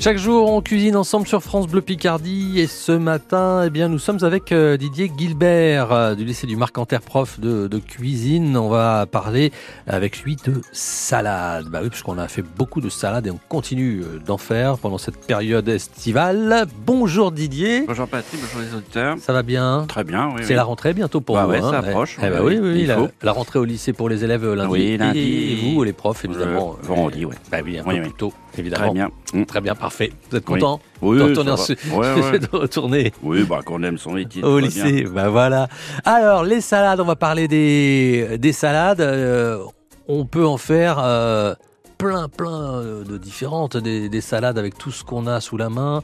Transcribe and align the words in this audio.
chaque 0.00 0.16
jour, 0.16 0.50
on 0.50 0.62
cuisine 0.62 0.96
ensemble 0.96 1.26
sur 1.26 1.42
France 1.42 1.66
Bleu 1.66 1.82
Picardie 1.82 2.58
et 2.58 2.66
ce 2.66 2.92
matin, 2.92 3.64
eh 3.66 3.70
bien, 3.70 3.88
nous 3.88 3.98
sommes 3.98 4.24
avec 4.24 4.50
euh, 4.50 4.78
Didier 4.78 5.12
Gilbert 5.14 5.92
euh, 5.92 6.14
du 6.14 6.24
lycée 6.24 6.46
du 6.46 6.56
Marc-Anter, 6.56 7.00
prof 7.04 7.38
de, 7.38 7.68
de, 7.68 7.78
cuisine. 7.78 8.56
On 8.56 8.70
va 8.70 9.04
parler 9.04 9.52
avec 9.86 10.22
lui 10.22 10.36
de 10.36 10.62
salade. 10.72 11.66
Bah 11.66 11.80
oui, 11.82 11.90
puisqu'on 11.90 12.16
a 12.16 12.28
fait 12.28 12.40
beaucoup 12.40 12.80
de 12.80 12.88
salades 12.88 13.26
et 13.26 13.30
on 13.30 13.38
continue 13.50 14.00
euh, 14.00 14.18
d'en 14.24 14.38
faire 14.38 14.78
pendant 14.78 14.96
cette 14.96 15.18
période 15.18 15.68
estivale. 15.68 16.64
Bonjour 16.86 17.30
Didier. 17.30 17.84
Bonjour 17.86 18.08
Patrick, 18.08 18.40
bonjour 18.40 18.62
les 18.62 18.74
auditeurs. 18.74 19.18
Ça 19.18 19.34
va 19.34 19.42
bien? 19.42 19.84
Très 19.86 20.04
bien, 20.04 20.30
oui. 20.34 20.42
C'est 20.44 20.54
la 20.54 20.64
rentrée 20.64 20.94
bientôt 20.94 21.20
pour 21.20 21.36
bah 21.36 21.44
vous. 21.44 21.52
Ouais, 21.52 21.58
hein. 21.58 21.70
ça 21.70 21.78
approche. 21.80 22.16
Eh, 22.22 22.26
eh 22.26 22.30
bah 22.30 22.38
oui, 22.42 22.58
oui, 22.58 22.70
oui 22.72 22.86
la, 22.86 22.96
la, 23.22 23.32
rentrée 23.32 23.58
au 23.58 23.66
lycée 23.66 23.92
pour 23.92 24.08
les 24.08 24.24
élèves 24.24 24.50
lundi. 24.50 24.72
Oui, 24.72 24.96
lundi. 24.96 25.18
Et 25.20 25.74
vous, 25.74 25.84
les 25.84 25.92
profs, 25.92 26.24
évidemment. 26.24 26.76
Le 26.80 26.88
vendredi, 26.88 27.26
oui. 27.26 27.34
Bah 27.52 27.58
oui, 27.62 27.78
un 27.78 27.82
oui, 27.82 27.96
peu 27.96 28.00
oui. 28.00 28.00
plus 28.00 28.12
tôt, 28.12 28.32
évidemment. 28.58 28.84
Très 28.84 28.94
bien. 28.94 29.44
Très 29.44 29.60
bien, 29.60 29.74
parfait. 29.74 30.12
Vous 30.30 30.36
êtes 30.36 30.44
content 30.44 30.80
oui. 31.02 31.18
de 31.18 31.22
oui, 31.22 31.28
retourner, 31.30 31.50
en... 31.52 31.98
ouais, 31.98 32.22
ouais. 32.30 32.38
de 32.38 32.48
retourner 32.56 33.12
oui, 33.22 33.44
bah, 33.44 33.60
qu'on 33.64 33.82
aime 33.82 33.98
son 33.98 34.12
métier. 34.12 34.42
au 34.42 34.58
lycée. 34.58 35.04
Bah 35.04 35.28
voilà. 35.28 35.68
Alors, 36.04 36.44
les 36.44 36.60
salades, 36.60 37.00
on 37.00 37.04
va 37.04 37.16
parler 37.16 37.48
des, 37.48 38.38
des 38.38 38.52
salades. 38.52 39.00
Euh, 39.00 39.62
on 40.08 40.24
peut 40.26 40.46
en 40.46 40.56
faire 40.56 40.98
euh, 40.98 41.54
plein, 41.98 42.28
plein 42.28 42.82
de 43.06 43.16
différentes, 43.18 43.76
des, 43.76 44.08
des 44.08 44.20
salades 44.20 44.58
avec 44.58 44.76
tout 44.76 44.90
ce 44.90 45.04
qu'on 45.04 45.26
a 45.26 45.40
sous 45.40 45.56
la 45.56 45.68
main. 45.68 46.02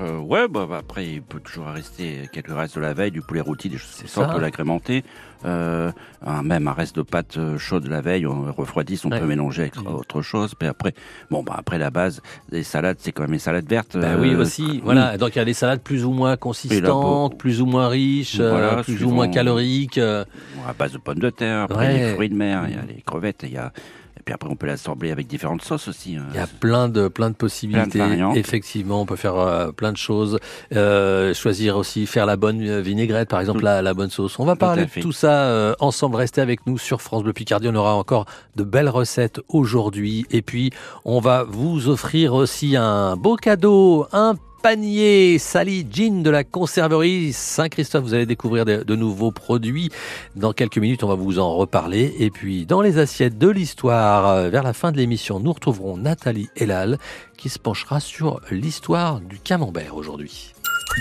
Euh, 0.00 0.18
ouais, 0.18 0.48
bah, 0.48 0.66
bah, 0.68 0.78
après, 0.78 1.06
il 1.06 1.22
peut 1.22 1.40
toujours 1.40 1.66
rester 1.66 2.28
quelques 2.32 2.54
restes 2.54 2.76
de 2.76 2.80
la 2.80 2.94
veille, 2.94 3.10
du 3.10 3.20
poulet 3.20 3.40
rôti, 3.40 3.68
des 3.68 3.76
choses 3.76 3.96
comme 3.98 4.06
ça, 4.08 4.28
on 4.30 4.34
peut 4.34 4.40
l'agrémenter. 4.40 5.04
Euh, 5.44 5.90
un, 6.24 6.42
même 6.42 6.68
un 6.68 6.72
reste 6.72 6.96
de 6.96 7.02
pâte 7.02 7.38
chaude 7.58 7.84
de 7.84 7.88
la 7.90 8.00
veille, 8.00 8.26
on 8.26 8.50
refroidisse, 8.52 9.04
on 9.04 9.10
Ouais. 9.10 9.18
peut 9.20 9.26
mélanger 9.26 9.62
avec 9.62 9.76
Mmh. 9.76 9.86
autre 9.86 10.22
chose. 10.22 10.54
Puis 10.54 10.68
après, 10.68 10.94
bon, 11.30 11.42
bah, 11.42 11.54
après 11.58 11.78
la 11.78 11.90
base 11.90 12.20
des 12.50 12.62
salades, 12.62 12.96
c'est 13.00 13.12
quand 13.12 13.22
même 13.22 13.32
les 13.32 13.38
salades 13.38 13.68
vertes. 13.68 13.96
Bah 13.98 14.08
euh, 14.12 14.20
oui, 14.20 14.34
aussi. 14.34 14.80
Voilà. 14.84 15.18
Donc, 15.18 15.34
il 15.36 15.38
y 15.38 15.42
a 15.42 15.44
des 15.44 15.54
salades 15.54 15.80
plus 15.82 16.04
ou 16.04 16.12
moins 16.12 16.36
consistantes, 16.36 17.36
plus 17.38 17.60
ou 17.60 17.66
moins 17.66 17.88
riches, 17.88 18.36
Voilà, 18.36 18.78
euh, 18.78 18.82
plus 18.82 18.96
suivant- 18.96 19.10
ou 19.10 19.14
moins 19.14 19.28
caloriques. 19.28 19.98
euh. 19.98 20.24
À 20.68 20.72
base 20.72 20.92
de 20.92 20.98
pommes 20.98 21.18
de 21.18 21.30
terre, 21.30 21.62
après 21.62 21.76
Ouais. 21.88 21.98
les 22.08 22.14
fruits 22.14 22.28
de 22.28 22.34
mer, 22.36 22.64
il 22.68 22.74
y 22.74 22.78
a 22.78 22.82
les 22.82 23.02
crevettes, 23.02 23.40
il 23.44 23.52
y 23.52 23.56
a... 23.58 23.72
Et 24.20 24.22
puis 24.22 24.34
après, 24.34 24.50
on 24.50 24.54
peut 24.56 24.66
l'assembler 24.66 25.10
avec 25.12 25.26
différentes 25.26 25.62
sauces 25.62 25.88
aussi. 25.88 26.16
hein. 26.16 26.26
Il 26.32 26.36
y 26.36 26.40
a 26.42 26.46
plein 26.46 26.90
de 26.90 27.08
plein 27.08 27.30
de 27.30 27.34
possibilités. 27.34 27.90
Plein 27.98 28.04
de 28.04 28.10
variantes. 28.10 28.36
Effectivement, 28.36 29.00
on 29.00 29.06
peut 29.06 29.16
faire 29.16 29.36
euh, 29.36 29.72
plein 29.72 29.92
de 29.92 29.96
choses. 29.96 30.38
Euh, 30.74 31.32
choisir 31.32 31.78
aussi 31.78 32.04
faire 32.06 32.26
la 32.26 32.36
bonne 32.36 32.60
euh, 32.62 32.82
vinaigrette, 32.82 33.30
par 33.30 33.40
exemple, 33.40 33.64
la, 33.64 33.80
la 33.80 33.94
bonne 33.94 34.10
sauce. 34.10 34.38
On 34.38 34.44
va 34.44 34.56
parler 34.56 34.84
de 34.84 35.00
tout 35.00 35.12
ça 35.12 35.44
euh, 35.44 35.74
ensemble. 35.80 36.16
Restez 36.16 36.42
avec 36.42 36.66
nous 36.66 36.76
sur 36.76 37.00
France 37.00 37.22
Bleu 37.22 37.32
Picardie. 37.32 37.68
On 37.68 37.74
aura 37.74 37.94
encore 37.94 38.26
de 38.56 38.62
belles 38.64 38.90
recettes 38.90 39.40
aujourd'hui. 39.48 40.26
Et 40.30 40.42
puis, 40.42 40.70
on 41.06 41.20
va 41.20 41.44
vous 41.44 41.88
offrir 41.88 42.34
aussi 42.34 42.76
un 42.76 43.16
beau 43.16 43.36
cadeau, 43.36 44.06
un 44.12 44.34
panier 44.62 45.38
Sally 45.38 45.86
Jean 45.90 46.22
de 46.22 46.30
la 46.30 46.44
conserverie 46.44 47.32
Saint-Christophe. 47.32 48.04
Vous 48.04 48.14
allez 48.14 48.26
découvrir 48.26 48.64
de, 48.64 48.96
nouveaux 48.96 49.30
produits. 49.30 49.90
Dans 50.36 50.52
quelques 50.52 50.78
minutes, 50.78 51.02
on 51.04 51.08
va 51.08 51.14
vous 51.14 51.38
en 51.38 51.54
reparler. 51.54 52.14
Et 52.18 52.30
puis, 52.30 52.66
dans 52.66 52.82
les 52.82 52.98
assiettes 52.98 53.38
de 53.38 53.48
l'histoire, 53.48 54.28
euh, 54.28 54.50
vers 54.50 54.62
la 54.62 54.72
fin 54.72 54.92
de 54.92 54.96
l'émission, 54.96 55.40
nous 55.40 55.52
retrouverons 55.52 55.96
Nathalie 55.96 56.48
Elal 56.56 56.98
qui 57.36 57.48
se 57.48 57.58
penchera 57.58 58.00
sur 58.00 58.40
l'histoire 58.50 59.20
du 59.20 59.38
camembert 59.38 59.96
aujourd'hui. 59.96 60.52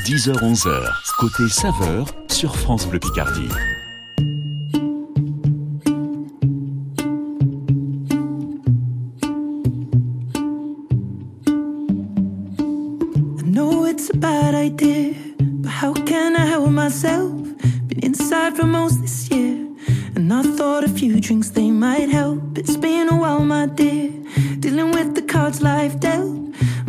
10h-11h, 0.06 1.18
côté 1.18 1.50
saveur 1.50 2.08
sur 2.28 2.56
France 2.56 2.88
Bleu 2.88 3.00
Picardie. 3.00 3.50
Know 13.60 13.84
it's 13.84 14.10
a 14.10 14.16
bad 14.16 14.56
idea, 14.56 15.14
but 15.64 15.70
how 15.82 15.94
can 15.94 16.38
I 16.38 16.46
help 16.46 16.70
myself? 16.70 17.34
Been 17.88 18.00
inside 18.10 18.56
for 18.56 18.66
most 18.66 19.02
this 19.02 19.30
year, 19.30 19.56
and 20.16 20.34
I 20.34 20.44
thought 20.56 20.86
a 20.86 20.88
few 21.00 21.20
drinks 21.20 21.50
they 21.50 21.70
might 21.70 22.10
help. 22.10 22.58
It's 22.58 22.78
been 22.78 23.10
a 23.10 23.18
while, 23.18 23.44
my 23.44 23.66
dear, 23.66 24.12
dealing 24.64 24.92
with 24.92 25.14
the 25.16 25.24
cards 25.34 25.62
life 25.62 26.00
dealt. 26.00 26.40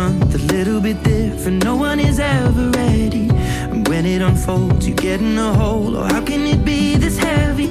Month 0.00 0.34
a 0.34 0.42
little 0.54 0.80
bit 0.80 0.98
different. 1.02 1.62
No 1.62 1.76
one 1.76 2.00
is 2.00 2.18
ever 2.18 2.66
ready. 2.82 3.26
And 3.72 3.86
when 3.88 4.06
it 4.06 4.22
unfolds, 4.22 4.88
you 4.88 4.94
get 4.94 5.20
in 5.20 5.36
a 5.36 5.52
hole. 5.60 5.94
Oh, 5.98 6.06
how 6.12 6.22
can 6.30 6.42
it 6.54 6.64
be 6.64 6.96
this 7.04 7.18
heavy? 7.18 7.70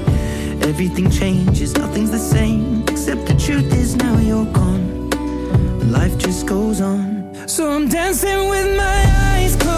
Everything 0.72 1.09
changes, 1.09 1.69
nothing's 1.84 2.12
the 2.12 2.23
same. 2.35 2.84
Except 2.94 3.22
the 3.29 3.38
truth 3.45 3.69
is 3.84 3.95
now 3.95 4.16
you're 4.28 4.51
gone. 4.59 5.09
Life 5.97 6.16
just 6.25 6.45
goes 6.45 6.79
on. 6.81 7.03
So 7.47 7.62
I'm 7.75 7.88
dancing 7.89 8.41
with 8.53 8.69
my 8.85 9.00
eyes 9.31 9.56
closed. 9.56 9.69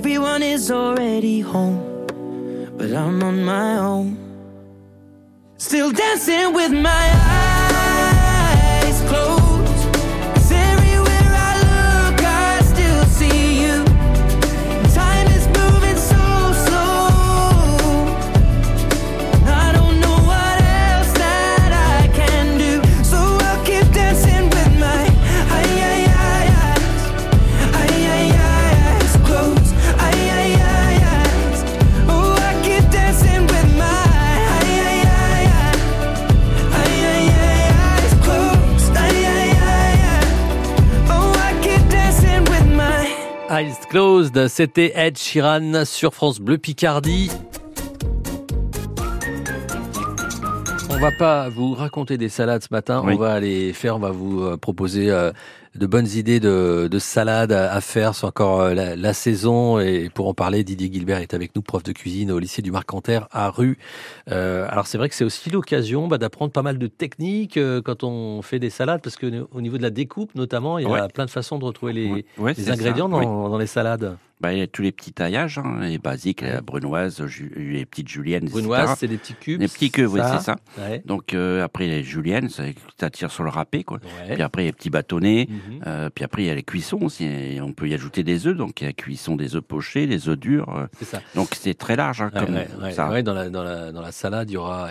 Everyone 0.00 0.42
is 0.42 0.70
already 0.70 1.40
home. 1.40 1.78
But 2.78 2.90
I'm 2.90 3.22
on 3.22 3.44
my 3.44 3.76
own. 3.76 4.16
Still 5.58 5.92
dancing 5.92 6.54
with 6.54 6.72
my 6.72 7.04
eyes 7.26 7.29
C'était 44.48 44.92
Ed 44.94 45.18
Sheeran 45.18 45.84
sur 45.84 46.14
France 46.14 46.40
Bleu 46.40 46.58
Picardie. 46.58 47.30
On 50.92 50.98
va 50.98 51.10
pas 51.12 51.48
vous 51.48 51.72
raconter 51.74 52.18
des 52.18 52.28
salades 52.28 52.62
ce 52.62 52.68
matin, 52.70 53.02
Oui. 53.04 53.14
on 53.14 53.16
va 53.16 53.32
aller 53.32 53.72
faire, 53.72 53.96
on 53.96 54.00
va 54.00 54.10
vous 54.10 54.42
euh, 54.42 54.56
proposer 54.58 55.10
euh, 55.10 55.32
de 55.74 55.86
bonnes 55.86 56.08
idées 56.08 56.40
de, 56.40 56.88
de 56.90 56.98
salades 56.98 57.52
à 57.52 57.80
faire. 57.80 58.14
C'est 58.14 58.26
encore 58.26 58.60
euh, 58.60 58.74
la, 58.74 58.96
la 58.96 59.14
saison 59.14 59.78
et 59.78 60.10
pour 60.12 60.28
en 60.28 60.34
parler, 60.34 60.62
Didier 60.62 60.90
Gilbert 60.92 61.18
est 61.20 61.32
avec 61.32 61.56
nous, 61.56 61.62
prof 61.62 61.82
de 61.82 61.92
cuisine 61.92 62.30
au 62.30 62.38
lycée 62.38 62.60
du 62.60 62.70
Marcanterre 62.70 63.28
à 63.30 63.48
Rue. 63.48 63.78
Euh, 64.30 64.66
alors 64.68 64.86
c'est 64.86 64.98
vrai 64.98 65.08
que 65.08 65.14
c'est 65.14 65.24
aussi 65.24 65.48
l'occasion 65.48 66.06
bah, 66.06 66.18
d'apprendre 66.18 66.52
pas 66.52 66.62
mal 66.62 66.76
de 66.76 66.86
techniques 66.86 67.56
euh, 67.56 67.80
quand 67.82 68.04
on 68.04 68.42
fait 68.42 68.58
des 68.58 68.70
salades 68.70 69.00
parce 69.02 69.16
que 69.16 69.46
au 69.52 69.60
niveau 69.62 69.78
de 69.78 69.82
la 69.82 69.90
découpe 69.90 70.34
notamment, 70.34 70.76
il 70.76 70.82
y 70.82 70.86
a 70.86 70.90
Ouais. 70.90 71.08
plein 71.14 71.24
de 71.24 71.30
façons 71.30 71.58
de 71.58 71.64
retrouver 71.64 71.94
les, 71.94 72.10
Ouais, 72.10 72.24
ouais, 72.36 72.54
les 72.58 72.64
c'est 72.64 72.70
ingrédients 72.72 73.10
oui. 73.10 73.24
dans 73.24 73.56
les 73.58 73.66
salades. 73.66 74.18
Bah, 74.40 74.54
il 74.54 74.58
y 74.58 74.62
a 74.62 74.66
tous 74.66 74.80
les 74.80 74.90
petits 74.90 75.12
taillages, 75.12 75.58
hein, 75.58 75.80
les 75.82 75.98
basiques, 75.98 76.40
la 76.40 76.62
brunoise, 76.62 77.22
les 77.56 77.84
petites 77.84 78.08
juliennes, 78.08 78.48
Brunoise, 78.48 78.96
c'est 78.98 79.06
des 79.06 79.18
petits 79.18 79.34
cubes. 79.34 79.60
Les 79.60 79.68
petits 79.68 79.90
queues, 79.90 80.06
oui, 80.06 80.20
c'est 80.32 80.40
ça. 80.42 80.56
Ouais. 80.78 81.02
Donc 81.04 81.34
euh, 81.34 81.62
après 81.62 81.86
les 81.86 82.02
juliennes, 82.02 82.48
ça 82.48 82.62
t'attire 82.96 83.30
sur 83.30 83.44
le 83.44 83.50
râpé, 83.50 83.84
quoi. 83.84 83.98
Ouais. 83.98 84.34
Puis 84.34 84.42
après 84.42 84.64
les 84.64 84.72
petits 84.72 84.88
bâtonnets. 84.88 85.46
Mhm. 85.50 85.82
Euh, 85.86 86.08
puis 86.08 86.24
après 86.24 86.42
il 86.42 86.46
y 86.46 86.50
a 86.50 86.54
les 86.54 86.62
cuissons 86.62 87.00
aussi. 87.02 87.24
et 87.26 87.60
on 87.60 87.72
peut 87.74 87.86
y 87.88 87.92
ajouter 87.94 88.22
des 88.22 88.46
œufs. 88.46 88.56
Donc 88.56 88.80
il 88.80 88.84
y 88.84 88.88
a 88.88 88.92
cuisson 88.94 89.36
des 89.36 89.56
œufs 89.56 89.62
pochés, 89.62 90.06
des 90.06 90.28
œufs 90.28 90.38
durs. 90.38 90.74
euh, 90.74 90.86
C'est 90.98 91.04
ça. 91.04 91.20
donc 91.34 91.48
c'est 91.54 91.74
très 91.74 91.96
large, 91.96 92.22
hein, 92.22 92.30
Ouais, 92.34 92.40
comme 92.80 92.90
ça. 92.92 93.22
dans, 93.22 93.34
la, 93.34 93.50
dans, 93.50 93.62
la, 93.62 93.92
dans 93.92 94.00
la 94.00 94.12
salade, 94.12 94.48
il 94.50 94.54
y 94.54 94.56
aura. 94.56 94.90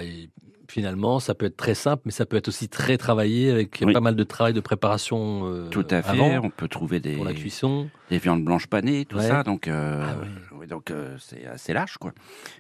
Finalement, 0.69 1.19
ça 1.19 1.33
peut 1.33 1.47
être 1.47 1.57
très 1.57 1.73
simple, 1.75 2.03
mais 2.05 2.11
ça 2.11 2.25
peut 2.25 2.37
être 2.37 2.47
aussi 2.47 2.69
très 2.69 2.97
travaillé 2.97 3.49
avec 3.51 3.81
Oui. 3.85 3.91
pas 3.93 3.99
mal 3.99 4.15
de 4.15 4.23
travail 4.23 4.53
de 4.53 4.59
préparation. 4.61 5.41
euh, 5.45 5.67
Tout 5.69 5.85
à 5.89 6.01
fait. 6.01 6.09
avant, 6.11 6.41
on 6.43 6.49
peut 6.49 6.67
trouver 6.67 6.99
des, 6.99 7.15
pour 7.15 7.25
la 7.25 7.33
cuisson. 7.33 7.89
des 8.09 8.17
viandes 8.19 8.43
blanches 8.45 8.67
panées, 8.67 9.05
tout 9.05 9.17
Ouais. 9.17 9.27
ça. 9.27 9.43
Donc, 9.43 9.67
euh, 9.67 10.03
Ah 10.07 10.15
oui, 10.59 10.67
donc 10.67 10.91
euh, 10.91 11.15
c'est 11.19 11.45
assez 11.47 11.73
large, 11.73 11.97
quoi. 11.97 12.11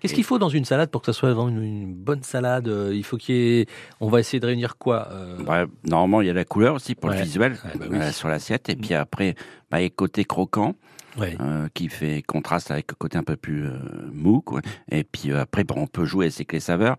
Qu'est-ce 0.01 0.13
Et- 0.13 0.15
qu'il 0.15 0.23
faut 0.23 0.39
dans 0.39 0.49
une 0.49 0.65
salade 0.65 0.89
pour 0.89 1.01
que 1.01 1.05
ça 1.05 1.13
soit 1.13 1.33
vraiment 1.33 1.49
une, 1.49 1.63
une 1.63 1.93
bonne 1.93 2.23
salade 2.23 2.67
Il 2.91 3.03
faut 3.03 3.17
qu'il 3.17 3.35
y 3.35 3.59
ait. 3.61 3.65
On 4.01 4.09
va 4.09 4.19
essayer 4.19 4.39
de 4.39 4.45
réunir 4.47 4.77
quoi 4.77 5.07
Ouais, 5.47 5.65
normalement, 5.87 6.21
il 6.21 6.27
y 6.27 6.29
a 6.31 6.33
la 6.33 6.45
couleur 6.45 6.75
aussi 6.75 6.95
pour 6.95 7.09
Ouais. 7.11 7.17
le 7.17 7.23
visuel 7.23 7.53
Ouais, 7.63 7.71
bah 7.79 7.85
oui. 8.07 8.13
sur 8.13 8.27
l'assiette. 8.27 8.69
Et 8.69 8.75
puis 8.75 8.93
après, 8.95 9.35
bah, 9.71 9.77
côté 9.89 10.23
croquant 10.25 10.75
euh, 11.19 11.67
qui 11.73 11.89
fait 11.89 12.21
contraste 12.21 12.71
avec 12.71 12.91
le 12.91 12.95
côté 12.95 13.17
un 13.17 13.23
peu 13.23 13.35
plus 13.35 13.65
euh, 13.65 13.77
mou. 14.13 14.41
Quoi. 14.41 14.61
Et 14.91 15.03
puis 15.03 15.31
euh, 15.31 15.41
après, 15.41 15.63
bon, 15.63 15.75
on 15.77 15.87
peut 15.87 16.05
jouer 16.05 16.27
avec 16.33 16.51
les 16.53 16.59
saveurs. 16.59 16.95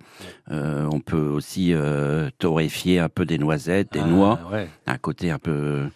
On 0.50 1.00
peut 1.00 1.28
aussi 1.28 1.72
torréfier 2.38 2.98
un 2.98 3.08
peu 3.08 3.24
des 3.24 3.38
noisettes, 3.38 3.92
des 3.92 4.00
Ah, 4.00 4.06
noix, 4.06 4.40
ouais. 4.52 4.68
un 4.86 4.98
côté 4.98 5.30
un 5.30 5.38
peu 5.38 5.88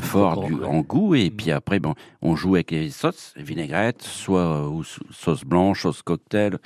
fort 0.00 0.44
du, 0.44 0.54
en 0.64 0.80
goût. 0.80 1.14
Et 1.14 1.30
Mm. 1.30 1.36
puis 1.36 1.50
après, 1.50 1.78
bon, 1.80 1.94
on 2.22 2.36
joue 2.36 2.54
avec 2.54 2.70
les 2.70 2.90
sauces, 2.90 3.34
les 3.36 3.42
vinaigrettes, 3.42 4.02
soit 4.02 4.68
ou 4.68 4.84
sauce 4.84 5.44
blanche, 5.44 5.82
sauce 5.82 6.02
cocktail, 6.02 6.58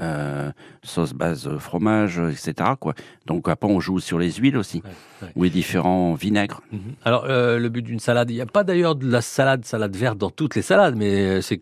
euh, 0.00 0.50
sauce 0.82 1.12
base 1.14 1.46
euh, 1.46 1.58
fromage, 1.58 2.18
euh, 2.18 2.30
etc. 2.30 2.70
Quoi. 2.78 2.94
Donc 3.26 3.48
après, 3.48 3.68
on 3.70 3.80
joue 3.80 3.98
sur 4.00 4.18
les 4.18 4.32
huiles 4.32 4.56
aussi, 4.56 4.82
Ouais, 4.84 4.90
ouais. 5.26 5.32
ou 5.36 5.42
les 5.44 5.50
différents 5.50 6.14
vinaigres. 6.14 6.60
Mhm. 6.72 6.80
Alors, 7.04 7.24
euh, 7.28 7.58
le 7.58 7.68
but 7.68 7.82
d'une 7.82 8.00
salade, 8.00 8.30
il 8.30 8.34
n'y 8.34 8.40
a 8.40 8.46
pas 8.46 8.64
d'ailleurs 8.64 8.94
de 8.94 9.10
la 9.10 9.20
salade, 9.20 9.64
salade 9.64 9.96
verte 9.96 10.18
dans 10.18 10.30
toutes 10.30 10.54
les 10.56 10.62
salades, 10.62 10.94
mais 10.96 11.40
c'est 11.42 11.60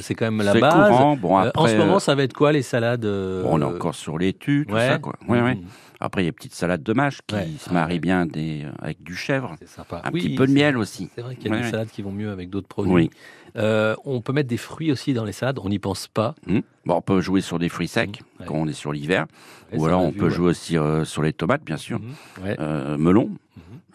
c'est 0.00 0.14
quand 0.14 0.24
même 0.30 0.40
la 0.42 0.54
base. 0.54 0.88
courant. 0.88 1.16
Bon, 1.16 1.36
après, 1.36 1.52
en 1.62 1.66
ce 1.68 1.76
moment, 1.76 1.98
ça 1.98 2.14
va 2.14 2.22
être 2.22 2.32
quoi 2.32 2.52
les 2.52 2.62
salades 2.62 3.02
bon, 3.02 3.48
on 3.50 3.60
est 3.60 3.64
encore 3.64 3.94
sur 3.94 4.16
laitue, 4.18 4.64
tout 4.66 4.74
ouais. 4.74 4.88
ça. 4.88 4.98
Quoi. 4.98 5.12
Ouais. 5.28 5.58
Après, 6.00 6.22
il 6.22 6.24
y 6.24 6.28
a 6.28 6.30
une 6.30 6.34
petite 6.34 6.54
salade 6.54 6.82
de 6.82 6.92
mâche 6.92 7.20
qui 7.26 7.34
Ouais. 7.34 7.48
se 7.58 7.72
marie 7.72 7.94
ouais. 7.94 7.98
bien 7.98 8.24
des, 8.26 8.64
avec 8.80 9.02
du 9.02 9.16
chèvre. 9.16 9.56
C'est 9.58 9.68
sympa. 9.68 10.00
Un 10.04 10.10
Oui, 10.12 10.20
petit 10.20 10.34
peu 10.36 10.46
de 10.46 10.52
miel 10.52 10.76
aussi. 10.76 11.10
C'est 11.14 11.22
vrai 11.22 11.34
qu'il 11.34 11.48
y 11.48 11.52
a 11.52 11.56
Ouais, 11.56 11.62
des 11.62 11.70
salades 11.70 11.88
qui 11.90 12.02
vont 12.02 12.12
mieux 12.12 12.30
avec 12.30 12.50
d'autres 12.50 12.68
produits. 12.68 12.92
Oui. 12.92 13.10
Euh, 13.56 13.96
on 14.04 14.20
peut 14.20 14.32
mettre 14.32 14.48
des 14.48 14.56
fruits 14.58 14.92
aussi 14.92 15.12
dans 15.14 15.24
les 15.24 15.32
salades, 15.32 15.58
on 15.62 15.68
n'y 15.68 15.78
pense 15.80 16.06
pas. 16.06 16.34
Hmm. 16.46 16.60
Bon, 16.86 16.94
on 16.96 17.00
peut 17.02 17.20
jouer 17.20 17.40
sur 17.40 17.58
des 17.58 17.68
fruits 17.68 17.88
secs 17.88 18.20
Ouais. 18.38 18.46
quand 18.46 18.54
on 18.54 18.68
est 18.68 18.72
sur 18.72 18.92
l'hiver. 18.92 19.26
Ou 19.72 19.86
alors, 19.86 20.02
on 20.02 20.10
vu, 20.10 20.18
peut 20.18 20.28
jouer 20.30 20.50
aussi 20.50 20.76
euh, 20.78 21.04
sur 21.04 21.22
les 21.22 21.32
tomates, 21.32 21.64
bien 21.64 21.76
sûr. 21.78 21.98
Euh, 22.44 22.96
melon, 22.96 23.30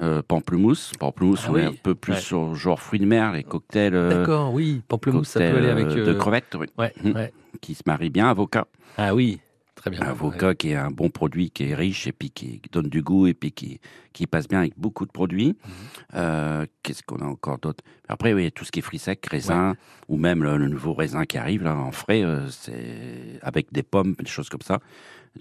euh, 0.02 0.22
pamplemousse. 0.28 0.92
Pamplemousse, 1.00 1.44
Ah 1.48 1.52
on 1.52 1.58
est 1.58 1.64
un 1.66 1.72
peu 1.72 1.96
plus 1.96 2.14
Ouais. 2.14 2.20
sur 2.20 2.56
genre 2.56 2.82
fruits 2.82 3.00
de 3.00 3.06
mer, 3.06 3.32
les 3.32 3.44
cocktails, 3.44 3.96
euh, 3.96 4.10
D'accord, 4.20 4.54
oui, 4.54 4.82
pamplemousse, 4.90 5.30
ça 5.30 5.40
peut 5.40 5.56
aller 5.58 5.70
avec. 5.70 5.86
euh, 5.86 6.06
de 6.06 6.12
euh, 6.14 6.18
crevettes, 6.18 6.58
oui, 6.60 6.68
Ouais, 6.78 6.92
ouais. 7.06 7.32
qui 7.62 7.76
se 7.76 7.84
marient 7.86 8.10
bien. 8.10 8.28
Avocat. 8.28 8.66
Ah 8.98 9.16
oui, 9.16 9.40
très 9.84 9.92
bien. 9.92 10.02
Avocat 10.08 10.48
Ouais. 10.50 10.56
qui 10.56 10.70
est 10.70 10.76
un 10.76 10.92
bon 10.92 11.10
produit, 11.10 11.52
qui 11.52 11.66
est 11.70 11.76
riche 11.76 12.08
et 12.08 12.14
puis 12.14 12.30
qui, 12.32 12.62
donne 12.72 12.88
du 12.88 13.02
goût 13.02 13.28
et 13.28 13.34
puis 13.34 13.52
qui, 13.52 13.80
qui 14.14 14.28
passe 14.28 14.48
bien 14.48 14.60
avec 14.60 14.74
beaucoup 14.78 15.06
de 15.06 15.12
produits. 15.12 15.50
Mhm. 15.66 15.72
Euh, 16.16 16.66
Qu'est-ce 16.84 17.04
qu'on 17.04 17.18
a 17.18 17.26
encore 17.26 17.60
d'autre? 17.60 17.84
Après, 18.08 18.34
oui, 18.34 18.42
il 18.42 18.46
y 18.46 18.48
a 18.48 18.52
tout 18.52 18.64
ce 18.66 18.72
qui 18.72 18.80
est 18.80 18.82
fruits 18.82 19.00
secs, 19.00 19.26
raisins, 19.30 19.74
ou 20.08 20.18
même 20.18 20.44
le, 20.44 20.58
le 20.58 20.68
nouveau 20.70 20.94
raisin 20.94 21.26
qui 21.26 21.38
arrive 21.38 21.64
là 21.64 21.76
en 21.76 21.92
frais, 21.92 22.24
euh, 22.24 22.50
c'est 22.50 23.40
avec 23.42 23.72
des 23.74 23.84
pommes, 23.84 24.14
des 24.18 24.26
choses 24.30 24.50
comme 24.50 24.62
ça. 24.62 24.80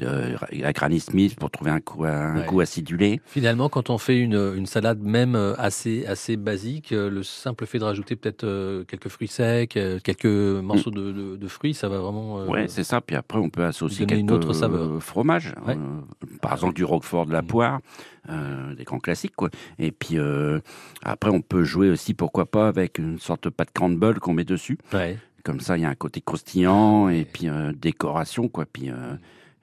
Euh, 0.00 0.36
à 0.64 0.72
Granny 0.72 1.00
Smith 1.00 1.36
pour 1.38 1.50
trouver 1.50 1.70
un, 1.70 1.78
goût, 1.80 2.04
un 2.06 2.38
Ouais. 2.40 2.46
goût 2.46 2.60
acidulé. 2.60 3.20
Finalement, 3.26 3.68
quand 3.68 3.90
on 3.90 3.98
fait 3.98 4.18
une, 4.18 4.54
une 4.56 4.64
salade 4.64 5.02
même 5.02 5.34
euh, 5.36 5.52
assez, 5.58 6.06
assez 6.06 6.38
basique, 6.38 6.92
euh, 6.92 7.10
le 7.10 7.22
simple 7.22 7.66
fait 7.66 7.78
de 7.78 7.84
rajouter 7.84 8.16
peut-être 8.16 8.44
euh, 8.44 8.84
quelques 8.84 9.08
fruits 9.08 9.28
secs, 9.28 9.68
quelques 10.02 10.24
morceaux 10.24 10.90
de, 10.90 11.12
de- 11.12 11.36
de 11.36 11.48
fruits, 11.48 11.74
ça 11.74 11.90
va 11.90 11.98
vraiment. 11.98 12.46
Ouais, 12.46 12.68
c'est 12.68 12.84
ça. 12.84 13.02
Puis 13.02 13.16
après, 13.16 13.36
on 13.38 13.50
peut 13.50 13.64
associer 13.66 14.06
quelques 14.06 14.20
une 14.22 14.30
autre 14.30 14.54
saveur. 14.54 15.02
fromages. 15.02 15.52
Ouais. 15.66 15.76
Euh, 15.76 16.26
par 16.40 16.54
exemple, 16.54 16.72
du 16.74 16.84
roquefort, 16.84 17.26
de 17.26 17.32
la 17.32 17.42
Mhm. 17.42 17.48
poire, 17.48 17.80
des 18.76 18.84
grands 18.84 18.98
classiques, 18.98 19.36
quoi. 19.36 19.50
Et 19.78 19.92
puis 19.92 20.16
après, 21.02 21.30
on 21.30 21.42
peut 21.42 21.64
jouer 21.64 21.90
aussi, 21.90 22.14
pourquoi 22.14 22.46
pas, 22.46 22.66
avec 22.66 22.96
une 22.98 23.18
sorte 23.18 23.44
de 23.44 23.48
pâte 23.50 23.72
crumble 23.74 24.20
qu'on 24.20 24.32
met 24.32 24.44
dessus. 24.44 24.78
ouais. 24.94 25.18
Comme 25.44 25.58
ça, 25.58 25.76
il 25.76 25.82
y 25.82 25.84
a 25.84 25.88
un 25.88 25.96
côté 25.96 26.20
croustillant 26.20 27.08
et 27.08 27.24
puis 27.24 27.48
euh, 27.48 27.72
décoration, 27.72 28.46
quoi. 28.46 28.64
Puis 28.64 28.90
euh, 28.90 28.94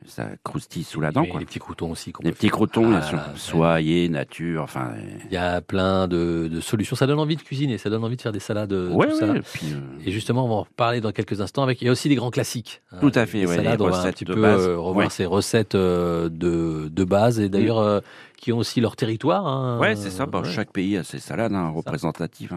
ça 0.05 0.27
croustille 0.43 0.83
sous 0.83 1.01
la 1.01 1.11
dent, 1.11 1.25
quoi. 1.25 1.39
les 1.39 1.45
petits 1.45 1.59
croutons 1.59 1.91
aussi. 1.91 2.13
Les 2.23 2.31
petits 2.31 2.47
faire. 2.47 2.51
croutons, 2.51 2.91
Ah, 2.93 2.99
ouais. 3.13 3.19
Soyer, 3.35 4.09
nature, 4.09 4.63
enfin. 4.63 4.93
Il 5.25 5.33
y 5.33 5.37
a 5.37 5.61
plein 5.61 6.07
de, 6.07 6.47
de 6.51 6.61
solutions. 6.61 6.95
Ça 6.95 7.05
donne 7.07 7.19
envie 7.19 7.35
de 7.35 7.41
cuisiner, 7.41 7.77
ça 7.77 7.89
donne 7.89 8.03
envie 8.03 8.15
de 8.15 8.21
faire 8.21 8.31
des 8.31 8.39
salades. 8.39 8.71
euh, 8.73 8.89
Ouais, 8.89 9.07
tout 9.07 9.13
ouais, 9.13 9.19
ça. 9.19 9.35
et 9.35 9.41
puis, 9.41 9.73
euh, 9.73 9.79
Et 10.05 10.11
justement, 10.11 10.45
on 10.45 10.47
va 10.47 10.53
en 10.55 10.61
reparler 10.63 11.01
dans 11.01 11.11
quelques 11.11 11.41
instants. 11.41 11.63
Avec, 11.63 11.81
il 11.81 11.85
y 11.85 11.87
a 11.89 11.91
aussi 11.91 12.09
des 12.09 12.15
grands 12.15 12.31
classiques. 12.31 12.81
hein. 12.91 12.97
Tout 13.01 13.11
à 13.15 13.25
fait, 13.25 13.45
ouais, 13.45 13.55
salades, 13.55 13.81
on 13.81 13.89
va 13.89 14.01
un 14.01 14.11
petit 14.11 14.25
peu 14.25 14.43
euh, 14.45 14.77
revoir 14.77 15.05
Ouais. 15.05 15.09
Ces 15.09 15.25
recettes 15.25 15.75
euh, 15.75 16.29
de, 16.29 16.87
de 16.91 17.03
base 17.03 17.39
et 17.39 17.49
d'ailleurs 17.49 18.01
qui 18.37 18.53
ont 18.53 18.57
aussi 18.57 18.79
leur 18.81 18.95
territoire. 18.95 19.45
hein. 19.45 19.79
Ouais, 19.79 19.95
c'est 19.95 20.09
ça. 20.11 20.25
Bah. 20.25 20.41
Chaque 20.45 20.71
pays 20.71 20.95
a 20.97 21.03
ses 21.03 21.19
salades 21.19 21.53
hein, 21.53 21.69
représentatives. 21.69 22.55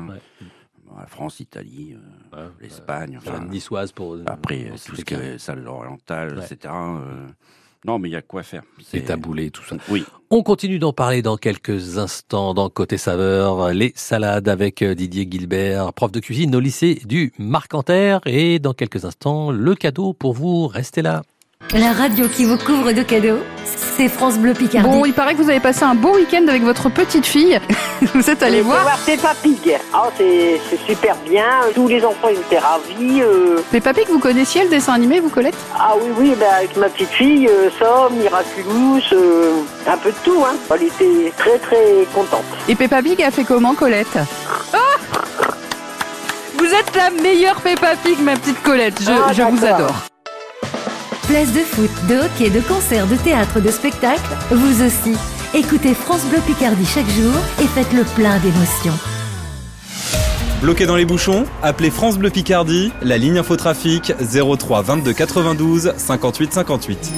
La 0.99 1.07
France, 1.07 1.39
l'Italie, 1.39 1.95
euh, 2.35 2.37
Ouais, 2.47 2.51
l'Espagne. 2.61 3.19
Enfin, 3.19 3.45
niçoise 3.45 3.93
pour. 3.93 4.15
euh, 4.15 4.25
Après, 4.27 4.65
pour 4.67 4.81
tout 4.81 4.97
ce 4.97 5.03
qui 5.03 5.15
est 5.15 5.39
salade 5.39 5.67
orientale, 5.67 6.39
Ouais. 6.39 6.45
etc. 6.45 6.73
euh, 6.75 7.27
Non, 7.85 7.99
mais 7.99 8.09
il 8.09 8.13
y 8.13 8.17
a 8.17 8.23
quoi 8.23 8.45
faire. 8.45 8.63
Les 8.79 8.85
C'est- 8.85 9.01
taboulés, 9.07 9.51
tout 9.51 9.65
ça. 9.65 9.75
Oui. 9.91 10.05
On 10.31 10.45
continue 10.45 10.79
d'en 10.79 10.93
parler 10.93 11.21
dans 11.21 11.37
quelques 11.37 11.99
instants 11.99 12.55
dans 12.55 12.71
Côté 12.71 12.97
Saveur, 12.97 13.73
les 13.73 13.93
salades 13.97 14.47
avec 14.49 14.83
euh, 14.83 14.95
Didier 14.95 15.27
Gilbert, 15.29 15.93
prof 15.93 16.13
de 16.13 16.21
cuisine 16.21 16.55
au 16.55 16.61
lycée 16.61 17.03
du 17.07 17.33
Marcanterre. 17.39 18.21
Et 18.25 18.61
dans 18.61 18.73
quelques 18.73 19.05
instants, 19.05 19.51
le 19.51 19.75
cadeau 19.75 20.13
pour 20.13 20.33
vous. 20.33 20.69
Restez 20.69 21.03
là. 21.03 21.23
La 21.75 21.93
radio 21.93 22.29
qui 22.29 22.45
vous 22.45 22.59
couvre 22.59 22.93
de 22.93 23.01
cadeaux, 23.03 23.39
c'est 23.97 24.09
France 24.11 24.37
Bleu 24.37 24.53
Picardie. 24.53 24.91
Bon, 24.91 25.07
il 25.07 25.15
paraît 25.15 25.35
que 25.35 25.41
vous 25.41 25.49
avez 25.49 25.59
passé 25.61 25.85
un 25.85 25.95
beau 25.95 26.17
week-end 26.17 26.45
avec 26.47 26.63
votre 26.63 26.91
petite 26.91 27.25
fille. 27.25 27.59
vous 28.15 28.29
êtes 28.29 28.43
allé 28.43 28.61
voir 28.61 28.83
voir 28.83 28.99
Peppa 29.07 29.33
Pig. 29.43 29.79
Ah, 29.95 30.11
c'est 30.19 30.61
c'est 30.69 30.79
super 30.87 31.17
bien. 31.27 31.47
Tous 31.75 31.89
les 31.89 32.05
enfants 32.05 32.29
ils 32.31 32.39
étaient 32.41 32.59
ravis. 32.59 33.23
euh. 33.23 33.57
Peppa 33.71 33.95
Pig, 33.95 34.07
vous 34.11 34.19
connaissiez 34.19 34.65
le 34.65 34.69
dessin 34.69 34.93
animé, 34.93 35.21
vous, 35.21 35.31
Colette? 35.31 35.55
Ah 35.75 35.95
oui, 35.99 36.11
oui, 36.19 36.37
ben, 36.39 36.47
avec 36.59 36.77
ma 36.77 36.91
petite 36.91 37.09
fille, 37.09 37.49
euh, 37.49 37.71
Somme, 37.79 38.17
Miraculous, 38.19 39.01
euh, 39.15 39.53
un 39.87 39.97
peu 39.97 40.11
de 40.11 40.17
tout. 40.25 40.45
Hein. 40.47 40.55
Elle 40.75 40.83
était 40.83 41.33
très 41.39 41.59
très 41.59 42.07
contente. 42.15 42.45
Et 42.69 42.75
Peppa 42.75 43.01
Pig 43.01 43.23
a 43.23 43.31
fait 43.31 43.45
comment, 43.45 43.73
Colette? 43.75 44.19
Ah 44.75 44.77
Vous 46.59 46.67
êtes 46.67 46.95
la 46.95 47.09
meilleure 47.23 47.57
Peppa 47.63 47.97
Pig, 48.05 48.19
ma 48.21 48.35
petite 48.37 48.63
Colette. 48.63 49.01
Je, 49.03 49.11
Ah, 49.11 49.33
je 49.33 49.43
vous 49.43 49.65
adore. 49.65 49.95
Place 51.33 51.55
de 51.55 51.61
foot, 51.61 51.91
de 52.11 52.17
hockey, 52.17 52.51
de 52.51 52.61
concert, 52.61 53.07
de 53.07 53.17
théâtre, 53.17 53.59
de 53.59 53.71
spectacle, 53.71 54.21
vous 54.51 54.83
aussi. 54.83 55.17
Écoutez 55.55 55.95
France 55.95 56.27
Bleu 56.27 56.41
Picardie 56.47 56.85
chaque 56.85 57.09
jour 57.09 57.33
et 57.59 57.67
faites 57.69 57.91
le 57.95 58.05
plein 58.05 58.39
d'émotions. 58.41 58.93
Bloqué 60.61 60.85
dans 60.85 60.95
les 60.95 61.07
bouchons? 61.07 61.47
Appelez 61.63 61.89
France 61.89 62.19
Bleu 62.19 62.29
Picardie, 62.29 62.93
la 63.01 63.17
ligne 63.17 63.39
infotrafic 63.39 64.13
03 64.21 64.83
22 64.83 65.13
92 65.15 65.95
58 65.97 66.53
58. 66.53 67.13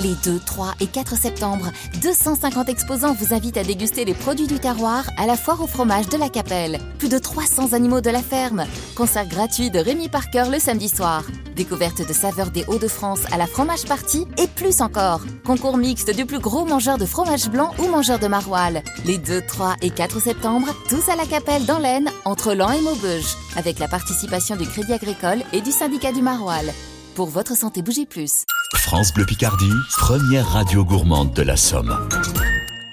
Les 0.00 0.14
2, 0.22 0.38
3 0.38 0.74
et 0.78 0.86
4 0.86 1.16
septembre, 1.16 1.72
250 2.02 2.68
exposants 2.68 3.14
vous 3.14 3.34
invitent 3.34 3.56
à 3.56 3.64
déguster 3.64 4.04
les 4.04 4.14
produits 4.14 4.46
du 4.46 4.60
terroir 4.60 5.04
à 5.16 5.26
la 5.26 5.36
foire 5.36 5.60
au 5.60 5.66
fromage 5.66 6.08
de 6.08 6.16
la 6.16 6.28
Capelle. 6.28 6.78
Plus 6.98 7.08
de 7.08 7.18
300 7.18 7.72
animaux 7.72 8.00
de 8.00 8.10
la 8.10 8.22
ferme. 8.22 8.64
Concert 8.94 9.26
gratuit 9.26 9.70
de 9.70 9.80
Rémi 9.80 10.08
Parker 10.08 10.44
le 10.52 10.60
samedi 10.60 10.88
soir. 10.88 11.24
Découverte 11.56 12.06
de 12.06 12.12
saveurs 12.12 12.52
des 12.52 12.64
Hauts-de-France 12.68 13.24
à 13.32 13.38
la 13.38 13.48
fromage 13.48 13.86
party 13.86 14.24
et 14.40 14.46
plus 14.46 14.80
encore. 14.82 15.22
Concours 15.44 15.76
mixte 15.76 16.14
du 16.14 16.26
plus 16.26 16.38
gros 16.38 16.64
mangeur 16.64 16.96
de 16.96 17.06
fromage 17.06 17.48
blanc 17.48 17.72
ou 17.80 17.88
mangeur 17.88 18.20
de 18.20 18.28
maroilles. 18.28 18.84
Les 19.04 19.18
2, 19.18 19.42
3 19.48 19.74
et 19.82 19.90
4 19.90 20.20
septembre, 20.20 20.68
tous 20.88 21.08
à 21.08 21.16
la 21.16 21.26
Capelle 21.26 21.66
dans 21.66 21.80
l'Aisne, 21.80 22.10
entre 22.24 22.54
Lan 22.54 22.70
et 22.70 22.82
Maubeuge. 22.82 23.34
Avec 23.56 23.80
la 23.80 23.88
participation 23.88 24.54
du 24.54 24.64
Crédit 24.64 24.92
Agricole 24.92 25.42
et 25.52 25.60
du 25.60 25.72
syndicat 25.72 26.12
du 26.12 26.22
maroilles. 26.22 26.72
Pour 27.18 27.30
votre 27.30 27.56
santé, 27.56 27.82
bougez 27.82 28.06
plus. 28.06 28.44
France 28.76 29.12
Bleu 29.12 29.26
Picardie, 29.26 29.72
première 29.96 30.46
radio 30.46 30.84
gourmande 30.84 31.34
de 31.34 31.42
la 31.42 31.56
Somme. 31.56 32.08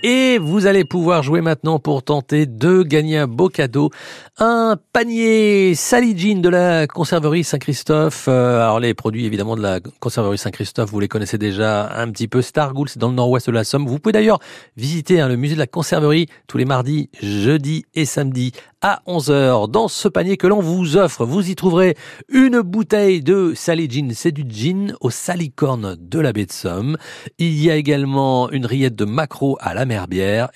Et 0.07 0.37
vous 0.37 0.67
allez 0.67 0.85
pouvoir 0.85 1.23
jouer 1.23 1.41
maintenant 1.41 1.79
pour 1.79 2.03
tenter 2.03 2.45
de 2.45 2.83
gagner 2.83 3.17
un 3.17 3.25
beau 3.25 3.49
cadeau. 3.49 3.89
Un 4.37 4.77
panier 4.93 5.73
Sally 5.73 6.13
de 6.13 6.47
la 6.47 6.85
conserverie 6.85 7.43
Saint-Christophe. 7.43 8.27
Euh, 8.27 8.61
alors 8.61 8.79
les 8.79 8.93
produits 8.93 9.25
évidemment 9.25 9.55
de 9.55 9.63
la 9.63 9.79
conserverie 9.99 10.37
Saint-Christophe, 10.37 10.91
vous 10.91 10.99
les 10.99 11.07
connaissez 11.07 11.39
déjà 11.39 11.91
un 11.99 12.11
petit 12.11 12.27
peu. 12.27 12.43
Stargoul, 12.43 12.87
c'est 12.87 12.99
dans 12.99 13.09
le 13.09 13.15
nord-ouest 13.15 13.47
de 13.47 13.53
la 13.53 13.63
Somme. 13.63 13.87
Vous 13.87 13.97
pouvez 13.97 14.13
d'ailleurs 14.13 14.37
visiter 14.77 15.21
hein, 15.21 15.27
le 15.27 15.37
musée 15.37 15.55
de 15.55 15.59
la 15.59 15.65
conserverie 15.65 16.27
tous 16.45 16.59
les 16.59 16.65
mardis, 16.65 17.09
jeudis 17.19 17.85
et 17.95 18.05
samedis 18.05 18.51
à 18.83 19.01
11h. 19.07 19.71
Dans 19.71 19.87
ce 19.87 20.07
panier 20.07 20.37
que 20.37 20.45
l'on 20.45 20.59
vous 20.59 20.97
offre, 20.97 21.25
vous 21.25 21.49
y 21.49 21.55
trouverez 21.55 21.97
une 22.29 22.61
bouteille 22.61 23.21
de 23.21 23.53
Sally. 23.55 23.89
C'est 24.13 24.31
du 24.31 24.45
gin 24.47 24.95
au 25.01 25.09
salicorne 25.09 25.97
de 25.99 26.19
la 26.19 26.31
baie 26.31 26.45
de 26.45 26.51
Somme. 26.51 26.95
Il 27.39 27.59
y 27.59 27.71
a 27.71 27.75
également 27.75 28.51
une 28.51 28.67
rillette 28.67 28.95
de 28.95 29.05
maquereau 29.05 29.57
à 29.59 29.73
la 29.73 29.87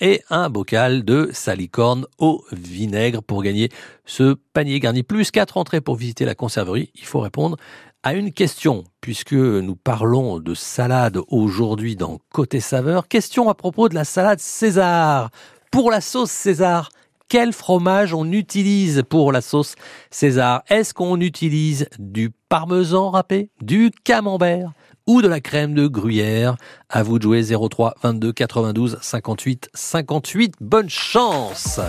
et 0.00 0.22
un 0.30 0.50
bocal 0.50 1.04
de 1.04 1.30
salicorne 1.32 2.06
au 2.18 2.44
vinaigre 2.52 3.22
pour 3.22 3.42
gagner 3.42 3.70
ce 4.04 4.36
panier 4.52 4.80
garni. 4.80 5.02
Plus 5.02 5.30
quatre 5.30 5.56
entrées 5.56 5.80
pour 5.80 5.96
visiter 5.96 6.24
la 6.24 6.34
conserverie. 6.34 6.90
Il 6.94 7.04
faut 7.04 7.20
répondre 7.20 7.56
à 8.02 8.14
une 8.14 8.32
question, 8.32 8.84
puisque 9.00 9.32
nous 9.32 9.76
parlons 9.76 10.38
de 10.38 10.54
salade 10.54 11.18
aujourd'hui 11.28 11.96
dans 11.96 12.18
Côté 12.32 12.60
Saveur. 12.60 13.08
Question 13.08 13.48
à 13.48 13.54
propos 13.54 13.88
de 13.88 13.94
la 13.94 14.04
salade 14.04 14.40
César. 14.40 15.30
Pour 15.70 15.90
la 15.90 16.00
sauce 16.00 16.30
César, 16.30 16.90
quel 17.28 17.52
fromage 17.52 18.12
on 18.12 18.30
utilise 18.32 19.02
pour 19.08 19.32
la 19.32 19.40
sauce 19.40 19.74
César? 20.10 20.62
Est-ce 20.68 20.92
qu'on 20.92 21.20
utilise 21.20 21.88
du 21.98 22.30
parmesan 22.48 23.10
râpé, 23.10 23.50
du 23.60 23.90
camembert? 24.04 24.72
Ou 25.06 25.22
de 25.22 25.28
la 25.28 25.40
crème 25.40 25.74
de 25.74 25.86
gruyère 25.86 26.56
À 26.88 27.02
vous 27.02 27.18
de 27.18 27.22
jouer 27.24 27.42
03 27.42 27.94
22 28.02 28.32
92 28.32 28.98
58 29.00 29.68
58. 29.74 30.54
Bonne 30.60 30.88
chance 30.90 31.80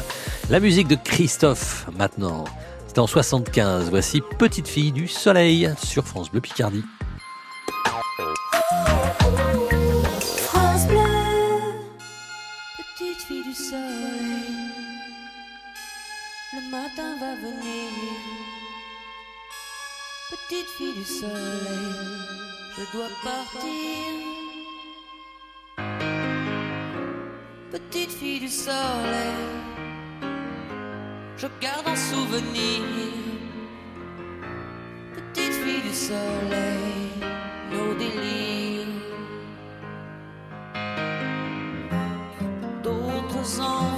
La 0.49 0.59
musique 0.59 0.87
de 0.87 0.95
Christophe 0.95 1.87
maintenant. 1.97 2.45
C'était 2.87 2.99
en 2.99 3.07
75. 3.07 3.89
Voici 3.89 4.21
Petite 4.37 4.67
fille 4.67 4.91
du 4.91 5.07
soleil 5.07 5.71
sur 5.81 6.05
France 6.05 6.29
Bleu 6.31 6.41
Picardie. 6.41 6.83
France 10.37 10.87
Bleu, 10.87 10.97
petite 12.77 13.21
fille 13.27 13.43
du 13.43 13.53
soleil. 13.53 14.71
Le 16.53 16.69
matin 16.69 17.15
va 17.19 17.35
venir. 17.35 17.89
Petite 20.31 20.67
fille 20.77 20.93
du 20.95 21.03
soleil, 21.05 22.50
je 22.77 22.83
dois 22.93 23.09
partir. 23.23 24.11
Petite 27.71 28.11
fille 28.11 28.39
du 28.39 28.47
soleil, 28.47 29.47
je 31.37 31.47
garde 31.59 31.87
en 31.87 31.95
souvenir. 31.95 32.81
Petite 35.15 35.53
fille 35.53 35.81
du 35.81 35.93
soleil, 35.93 37.11
nos 37.71 37.93
délires. 37.93 38.87
D'autres 42.83 43.59
envies, 43.59 43.90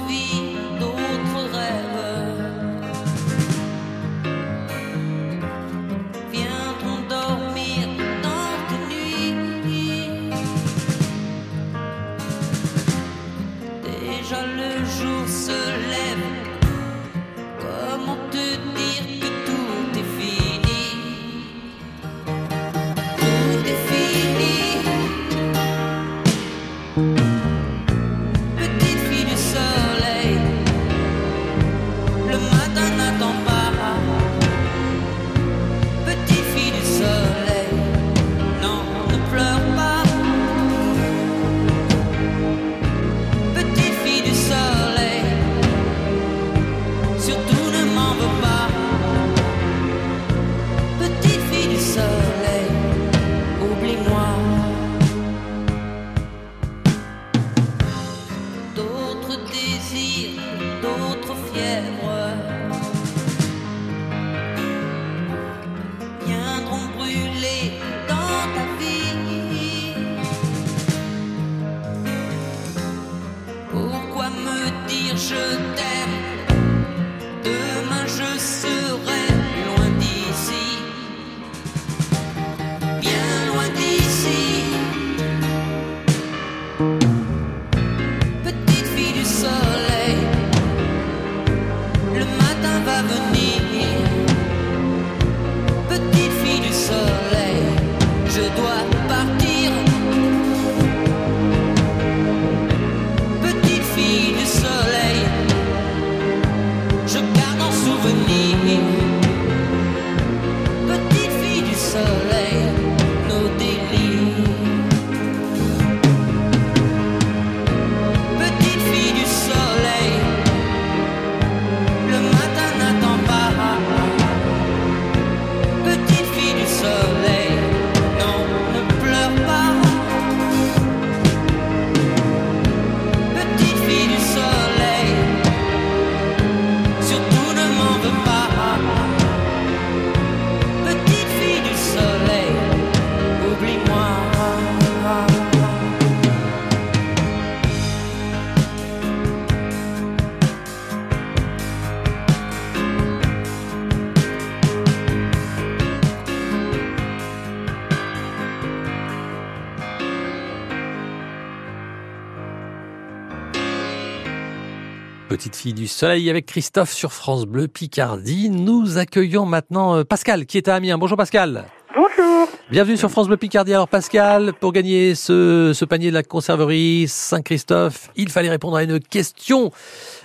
du 165.84 165.88
soleil 165.88 166.30
avec 166.30 166.46
Christophe 166.46 166.94
sur 166.94 167.12
France 167.12 167.44
Bleu 167.44 167.68
Picardie. 167.68 168.48
Nous 168.48 168.96
accueillons 168.96 169.44
maintenant 169.44 169.98
euh, 169.98 170.02
Pascal 170.02 170.46
qui 170.46 170.56
est 170.56 170.66
à 170.66 170.76
Amiens. 170.76 170.96
Bonjour 170.96 171.18
Pascal. 171.18 171.66
Bonjour. 171.94 172.48
Bienvenue 172.70 172.96
sur 172.96 173.10
France 173.10 173.26
Bleu 173.26 173.36
Picardie. 173.36 173.74
Alors 173.74 173.86
Pascal, 173.86 174.54
pour 174.54 174.72
gagner 174.72 175.14
ce, 175.14 175.72
ce 175.74 175.84
panier 175.84 176.08
de 176.08 176.14
la 176.14 176.22
conserverie 176.22 177.04
Saint-Christophe, 177.06 178.08
il 178.16 178.30
fallait 178.30 178.48
répondre 178.48 178.78
à 178.78 178.82
une 178.82 178.98
question. 178.98 179.72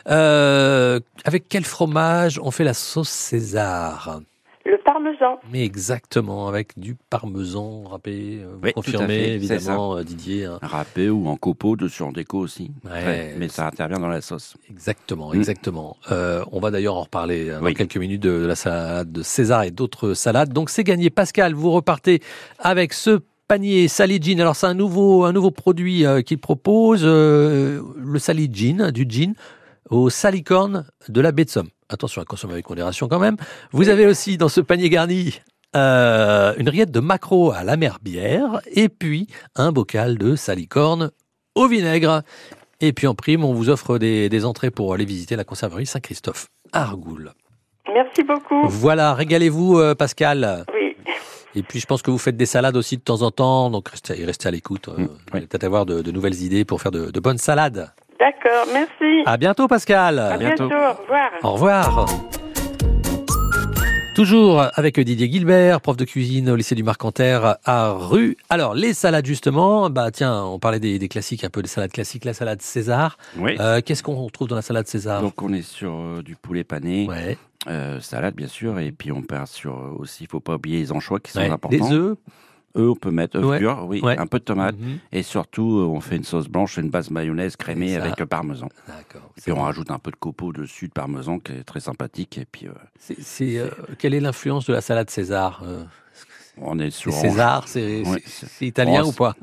Euh, 0.08 1.02
avec 1.26 1.50
quel 1.50 1.66
fromage 1.66 2.40
on 2.42 2.52
fait 2.52 2.64
la 2.64 2.74
sauce 2.74 3.10
César? 3.10 4.22
Le 4.70 4.78
parmesan. 4.84 5.40
Mais 5.52 5.64
exactement, 5.66 6.48
avec 6.48 6.78
du 6.78 6.96
parmesan 7.10 7.84
râpé. 7.86 8.40
euh, 8.44 8.56
Oui, 8.62 8.72
fait, 9.08 9.30
évidemment 9.34 9.98
euh, 9.98 10.04
Didier. 10.04 10.46
hein. 10.46 10.60
Râpé 10.62 11.10
ou 11.10 11.28
en 11.28 11.38
copeaux, 11.38 11.76
dessus 11.76 12.04
en 12.04 12.12
déco 12.12 12.38
aussi. 12.38 12.72
Ouais, 12.86 12.92
Ouais, 12.92 13.36
mais 13.40 13.48
ça 13.48 13.66
intervient 13.66 13.98
dans 14.00 14.08
la 14.10 14.22
sauce. 14.22 14.56
Exactement, 14.70 15.32
Mm. 15.32 15.36
exactement. 15.38 15.98
Euh, 16.12 16.44
on 16.52 16.60
va 16.60 16.70
d'ailleurs 16.70 16.96
en 16.98 17.02
reparler 17.04 17.50
dans 17.50 17.62
Oui. 17.64 17.74
quelques 17.74 17.98
minutes 17.98 18.22
de, 18.22 18.42
de 18.42 18.46
la 18.46 18.56
salade 18.56 19.12
de 19.12 19.24
César 19.24 19.64
et 19.64 19.72
d'autres 19.72 20.14
salades. 20.14 20.54
Donc 20.54 20.70
c'est 20.70 20.84
gagné. 20.84 21.10
Pascal, 21.10 21.54
vous 21.56 21.72
repartez 21.72 22.22
avec 22.60 22.94
ce 22.94 23.20
panier 23.48 23.88
Sally 23.88 24.22
Gin. 24.22 24.40
Alors 24.40 24.56
c'est 24.56 24.68
un 24.68 24.76
nouveau, 24.76 25.24
un 25.24 25.34
nouveau 25.34 25.50
produit 25.52 26.06
qu'il 26.26 26.38
propose, 26.38 27.02
euh, 27.04 27.82
le 27.98 28.20
Sally 28.20 28.48
Gin, 28.54 28.92
du 28.92 29.06
gin 29.10 29.34
au 29.90 30.12
salicorne 30.12 30.86
de 31.08 31.22
la 31.22 31.32
baie 31.32 31.46
de 31.46 31.50
Somme. 31.50 31.70
Attention 31.90 32.22
à 32.22 32.26
consommer 32.26 32.54
avec 32.54 32.70
modération 32.70 33.08
quand 33.08 33.20
même. 33.20 33.36
Vous 33.72 33.90
avez 33.90 34.06
aussi 34.06 34.38
dans 34.38 34.50
ce 34.50 34.62
panier 34.62 34.90
garni 34.90 35.40
euh, 35.76 36.54
une 36.58 36.70
rillette 36.70 36.92
de 36.92 37.00
maquereau 37.00 37.52
à 37.52 37.64
la 37.64 37.78
mer 37.78 37.98
bière 38.02 38.62
et 38.72 38.90
puis 38.90 39.28
un 39.56 39.72
bocal 39.72 40.18
de 40.18 40.36
salicorne 40.36 41.12
au 41.56 41.68
vinaigre. 41.68 42.22
Et 42.80 42.94
puis 42.94 43.08
en 43.08 43.16
prime, 43.16 43.44
on 43.44 43.54
vous 43.54 43.70
offre 43.70 43.98
des, 43.98 44.30
des 44.30 44.46
entrées 44.46 44.72
pour 44.72 44.94
aller 44.94 45.06
visiter 45.06 45.36
la 45.36 45.44
conserverie 45.44 45.86
Saint-Christophe 45.88 46.48
à 46.72 46.84
Argoul. 46.84 47.34
Merci 47.92 48.24
beaucoup. 48.24 48.68
Voilà, 48.68 49.14
régalez-vous 49.16 49.80
euh, 49.80 49.96
Pascal. 49.96 50.66
Oui. 50.74 50.96
Et 51.56 51.64
puis 51.64 51.80
je 51.80 51.88
pense 51.88 52.04
que 52.04 52.12
vous 52.12 52.20
faites 52.20 52.38
des 52.38 52.46
salades 52.46 52.78
aussi 52.78 52.98
de 52.98 53.02
temps 53.02 53.24
en 53.24 53.32
temps, 53.32 53.72
donc 53.72 53.90
restez, 53.90 54.24
restez 54.24 54.48
à 54.48 54.52
l'écoute. 54.52 54.88
euh, 54.90 55.02
Mm, 55.02 55.08
allez 55.34 55.48
peut-être 55.48 55.64
avoir 55.64 55.88
de, 55.88 56.04
de 56.04 56.12
nouvelles 56.12 56.40
idées 56.44 56.66
pour 56.66 56.82
faire 56.82 56.92
de, 56.92 57.10
de 57.10 57.20
bonnes 57.20 57.40
salades. 57.40 57.92
D'accord, 58.20 58.68
merci. 58.74 59.24
À 59.26 59.38
bientôt 59.38 59.68
Pascal. 59.68 60.20
À 60.20 60.38
bientôt. 60.38 60.66
Au 60.66 60.94
revoir. 61.02 61.32
Au 61.44 61.52
revoir. 61.54 62.08
Toujours 64.16 64.66
avec 64.74 65.00
Didier 65.00 65.32
Gilbert, 65.32 65.80
prof 65.80 65.96
de 65.96 66.04
cuisine 66.04 66.50
au 66.50 66.58
lycée 66.58 66.76
du 66.76 66.84
Marcanterre 66.84 67.56
à 67.64 67.92
Rue. 67.92 68.36
Alors, 68.50 68.74
les 68.74 68.94
salades 68.94 69.26
justement, 69.26 69.90
bah 69.90 70.12
tiens, 70.12 70.44
on 70.44 70.60
parlait 70.60 70.82
des, 70.82 71.00
des 71.00 71.08
classiques, 71.08 71.46
un 71.46 71.50
peu 71.50 71.62
des 71.62 71.70
salades 71.70 71.92
classiques, 71.94 72.26
la 72.26 72.34
salade 72.34 72.62
César. 72.62 73.18
Oui. 73.38 73.56
Euh, 73.62 73.80
Qu'est-ce 73.86 74.04
qu'on 74.04 74.28
trouve 74.28 74.50
dans 74.50 74.58
la 74.58 74.62
salade 74.62 74.88
César? 74.88 75.22
Donc 75.22 75.42
on 75.42 75.54
est 75.54 75.62
sur 75.62 75.94
euh, 75.94 76.22
du 76.22 76.36
poulet 76.36 76.66
pané, 76.66 77.08
Ouais. 77.08 77.38
euh, 77.70 78.02
salade 78.02 78.36
bien 78.36 78.48
sûr, 78.50 78.78
et 78.80 78.92
puis 78.92 79.14
on 79.14 79.22
part 79.22 79.48
sur 79.48 79.78
euh, 79.78 79.96
aussi, 79.98 80.26
il 80.26 80.30
faut 80.30 80.42
pas 80.42 80.56
oublier 80.56 80.80
les 80.80 80.92
anchois 80.92 81.22
qui 81.22 81.32
sont 81.32 81.40
Ouais. 81.40 81.50
importants. 81.50 81.78
Des 81.78 81.94
œufs. 81.94 82.18
Eux, 82.78 82.90
on 82.92 82.96
peut 82.96 83.10
mettre 83.12 83.38
œufs 83.38 83.46
Ouais. 83.46 83.58
durs, 83.60 83.84
oui, 83.88 84.00
Ouais. 84.02 84.18
un 84.18 84.28
peu 84.28 84.38
de 84.40 84.44
tomate, 84.44 84.76
Mhm. 84.78 85.00
et 85.12 85.24
surtout 85.24 85.80
euh, 85.80 85.86
on 85.86 86.00
fait 86.02 86.18
une 86.18 86.24
sauce 86.24 86.48
blanche, 86.48 86.78
une 86.78 86.90
base 86.90 87.10
mayonnaise 87.10 87.56
crémée 87.56 87.96
ça- 87.96 88.04
avec 88.04 88.20
le 88.20 88.26
parmesan. 88.28 88.70
D'accord. 88.88 89.32
Et 89.38 89.42
puis 89.42 89.52
on 89.52 89.62
rajoute 89.62 89.90
un 89.92 89.98
peu 90.00 90.12
de 90.12 90.16
copeaux 90.16 90.54
dessus 90.54 90.88
de 90.88 90.94
parmesan 90.94 91.40
qui 91.40 91.54
est 91.54 91.64
très 91.64 91.80
sympathique, 91.80 92.38
et 92.38 92.46
puis 92.46 92.68
euh, 92.68 92.72
C'est, 93.00 93.58
euh, 93.58 93.70
quelle 93.98 94.14
est 94.14 94.20
l'influence 94.20 94.66
de 94.68 94.74
la 94.74 94.82
salade 94.82 95.10
César 95.10 95.62
euh, 95.66 95.84
on 96.62 96.78
est 96.78 96.92
sur 96.92 97.14
César, 97.14 97.68
c'est, 97.70 98.04
Ouais. 98.06 98.22
italien 98.62 99.04
Oh, 99.06 99.10
ou 99.10 99.14
pas? 99.14 99.36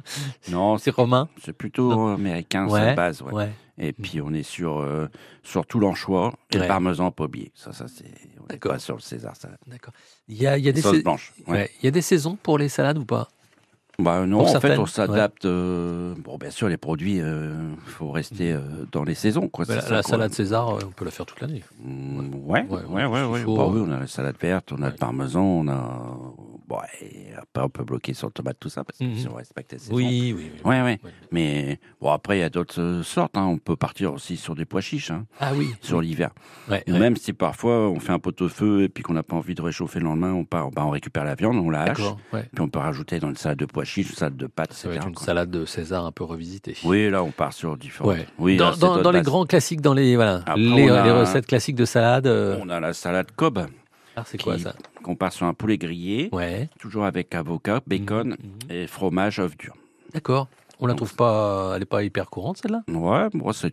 Non, 0.51 0.77
C'est 0.79 0.91
romain? 0.91 1.29
c'est 1.43 1.55
plutôt 1.55 2.09
américain, 2.09 2.69
c'est 2.69 2.85
la 2.85 2.95
base. 2.95 3.23
ouais. 3.23 3.51
Et 3.79 3.93
puis 3.93 4.21
on 4.23 4.33
est 4.33 4.43
sur, 4.43 4.79
euh, 4.79 5.07
sur 5.43 5.67
tout 5.67 5.79
l'anchois 5.81 6.33
et 6.51 6.57
Ouais. 6.57 6.63
le 6.63 6.69
parmesan 6.69 7.13
oublié. 7.21 7.53
Ça, 7.55 7.73
ça 7.73 7.87
c'est. 7.89 8.07
On 8.41 8.53
n'est 8.53 8.59
pas 8.59 8.79
sur 8.79 8.95
le 8.97 9.03
César 9.03 9.37
salade. 9.37 9.59
D'accord. 9.67 9.93
Il 10.29 10.37
y 10.41 10.47
a, 10.47 10.57
y 10.57 10.69
a 10.69 10.73
des 10.73 10.81
Sauce 10.81 10.97
sais- 10.97 11.03
blanche. 11.03 11.33
ouais. 11.47 11.53
Ouais. 11.53 11.71
Il 11.83 11.85
y 11.85 11.89
a 11.89 11.91
des 11.91 12.01
saisons 12.03 12.37
pour 12.43 12.57
les 12.59 12.69
salades 12.71 12.97
ou 12.99 13.05
pas? 13.05 13.29
Bah 13.99 14.27
non, 14.27 14.45
Pour 14.45 14.55
en 14.55 14.61
fait, 14.61 14.77
on 14.79 14.85
s'adapte. 14.85 15.47
euh, 15.47 16.15
bon, 16.19 16.37
bien 16.37 16.51
sûr, 16.51 16.69
les 16.69 16.77
produits, 16.77 17.17
il 17.17 17.57
faut 17.87 18.11
rester 18.11 18.53
euh, 18.53 18.61
dans 18.93 19.05
les 19.05 19.15
saisons. 19.15 19.49
Quoi, 19.49 19.65
c'est 19.65 19.77
la, 19.77 19.81
ça, 19.81 19.91
la 19.95 20.03
quoi. 20.03 20.11
salade 20.11 20.35
César, 20.35 20.69
euh, 20.69 20.81
on 20.87 20.91
peut 20.91 21.07
la 21.07 21.11
faire 21.11 21.25
toute 21.25 21.41
l'année. 21.41 21.65
Mm, 21.83 22.35
ouais, 22.45 22.67
Ouais, 22.69 22.85
ouais, 22.85 23.05
ouais, 23.07 23.25
ouais. 23.25 23.41
faut, 23.41 23.57
Bah 23.57 23.63
euh, 23.63 23.71
oui, 23.71 23.83
on 23.87 23.91
a 23.93 24.01
la 24.01 24.07
salade 24.07 24.37
verte, 24.39 24.73
on 24.73 24.83
a 24.83 24.91
le 24.91 24.97
parmesan, 24.97 25.43
on 25.43 25.69
a. 25.69 26.13
Bon, 26.69 26.79
et 27.01 27.29
après, 27.37 27.63
on 27.65 27.69
peut 27.69 27.85
bloquer 27.85 28.13
sur 28.13 28.27
le 28.27 28.33
tomate, 28.33 28.57
tout 28.59 28.69
ça, 28.69 28.83
parce 28.83 28.99
que 28.99 29.05
Mhm. 29.05 29.17
si 29.17 29.29
on 29.29 29.35
respecte 29.35 29.73
les 29.73 29.79
saisons. 29.79 29.95
Oui, 29.95 30.35
oui. 30.37 30.51
oui. 30.55 30.61
Ouais, 30.69 30.83
ouais. 30.83 30.99
Mais 31.31 31.79
bon, 32.01 32.11
après, 32.11 32.39
il 32.39 32.41
y 32.41 32.45
a 32.45 32.49
d'autres 32.49 32.81
euh, 32.81 33.03
sortes. 33.05 33.37
hein. 33.37 33.45
On 33.45 33.59
peut 33.59 33.77
partir 33.77 34.13
aussi 34.13 34.37
sur 34.37 34.55
des 34.57 34.65
pois 34.65 34.81
chiches, 34.81 35.11
hein, 35.13 35.27
Ah 35.39 35.53
oui. 35.55 35.69
sur 35.81 36.01
l'hiver. 36.01 36.31
Ouais. 36.69 36.83
Même 36.89 37.17
si 37.17 37.33
parfois 37.33 37.89
on 37.89 38.01
fait 38.01 38.11
un 38.13 38.19
pot-au-feu 38.19 38.83
et 38.83 38.89
puis 38.89 39.05
qu'on 39.05 39.13
n'a 39.15 39.23
pas 39.23 39.37
envie 39.37 39.55
de 39.55 39.63
réchauffer 39.63 40.01
le 40.01 40.07
lendemain, 40.07 40.33
on 40.33 40.45
part, 40.45 40.71
bah, 40.73 40.83
on 40.85 40.91
récupère 40.91 41.25
la 41.25 41.37
viande, 41.37 41.57
on 41.57 41.71
la 41.71 41.83
hache, 41.83 42.01
puis 42.33 42.61
on 42.61 42.69
peut 42.69 42.81
rajouter 42.81 43.21
dans 43.21 43.29
une 43.29 43.37
salade 43.37 43.59
de 43.59 43.67
pois 43.67 43.85
chiches, 43.85 44.11
une 44.11 44.17
salade 44.17 44.37
de 44.37 44.47
pâtes, 44.49 44.73
Ça 44.73 44.89
va 44.89 44.95
etc. 44.95 45.05
être 45.05 45.09
une 45.09 45.15
quoi. 45.15 45.25
salade 45.27 45.51
de 45.51 45.65
César 45.67 46.05
un 46.05 46.11
peu 46.13 46.25
revisitée. 46.25 46.77
Oui, 46.85 47.09
là 47.11 47.23
on 47.23 47.31
part 47.31 47.53
sur 47.53 47.77
différents. 47.77 48.13
Oui, 48.39 48.57
dans 48.57 48.71
là, 48.71 48.77
dans- 48.77 48.97
les 49.13 49.19
bases. 49.19 49.23
grands 49.25 49.47
classiques, 49.47 49.81
dans 49.81 49.95
les 49.95 50.17
voilà, 50.17 50.39
Après, 50.47 50.57
les, 50.61 50.89
a- 50.91 51.05
les 51.05 51.13
recettes 51.13 51.47
classiques 51.47 51.77
de 51.77 51.85
salade. 51.85 52.27
euh, 52.27 52.59
On 52.61 52.69
a 52.71 52.81
la 52.81 52.93
salade 52.93 53.31
Cobb. 53.37 53.61
Ah, 54.17 54.23
c'est 54.27 54.41
quoi 54.43 54.59
ça 54.59 54.75
Qu'on 55.03 55.15
part 55.15 55.33
sur 55.33 55.47
un 55.47 55.55
poulet 55.55 55.77
grillé, 55.79 56.31
Ouais. 56.33 56.69
toujours 56.79 57.05
avec 57.05 57.35
avocat, 57.35 57.81
bacon 57.87 58.31
Mhm. 58.31 58.71
et 58.71 58.87
fromage, 58.87 59.39
œuf 59.41 59.57
dur. 59.57 59.75
D'accord. 60.15 60.49
On 60.81 60.87
la 60.87 60.95
trouve 60.95 61.15
pas, 61.15 61.73
elle 61.77 61.83
est 61.83 61.87
pas 61.87 62.03
hyper 62.03 62.29
courante 62.29 62.59
celle-là. 62.59 62.83
Ouais, 62.89 63.29
moi 63.33 63.53
c'est 63.55 63.73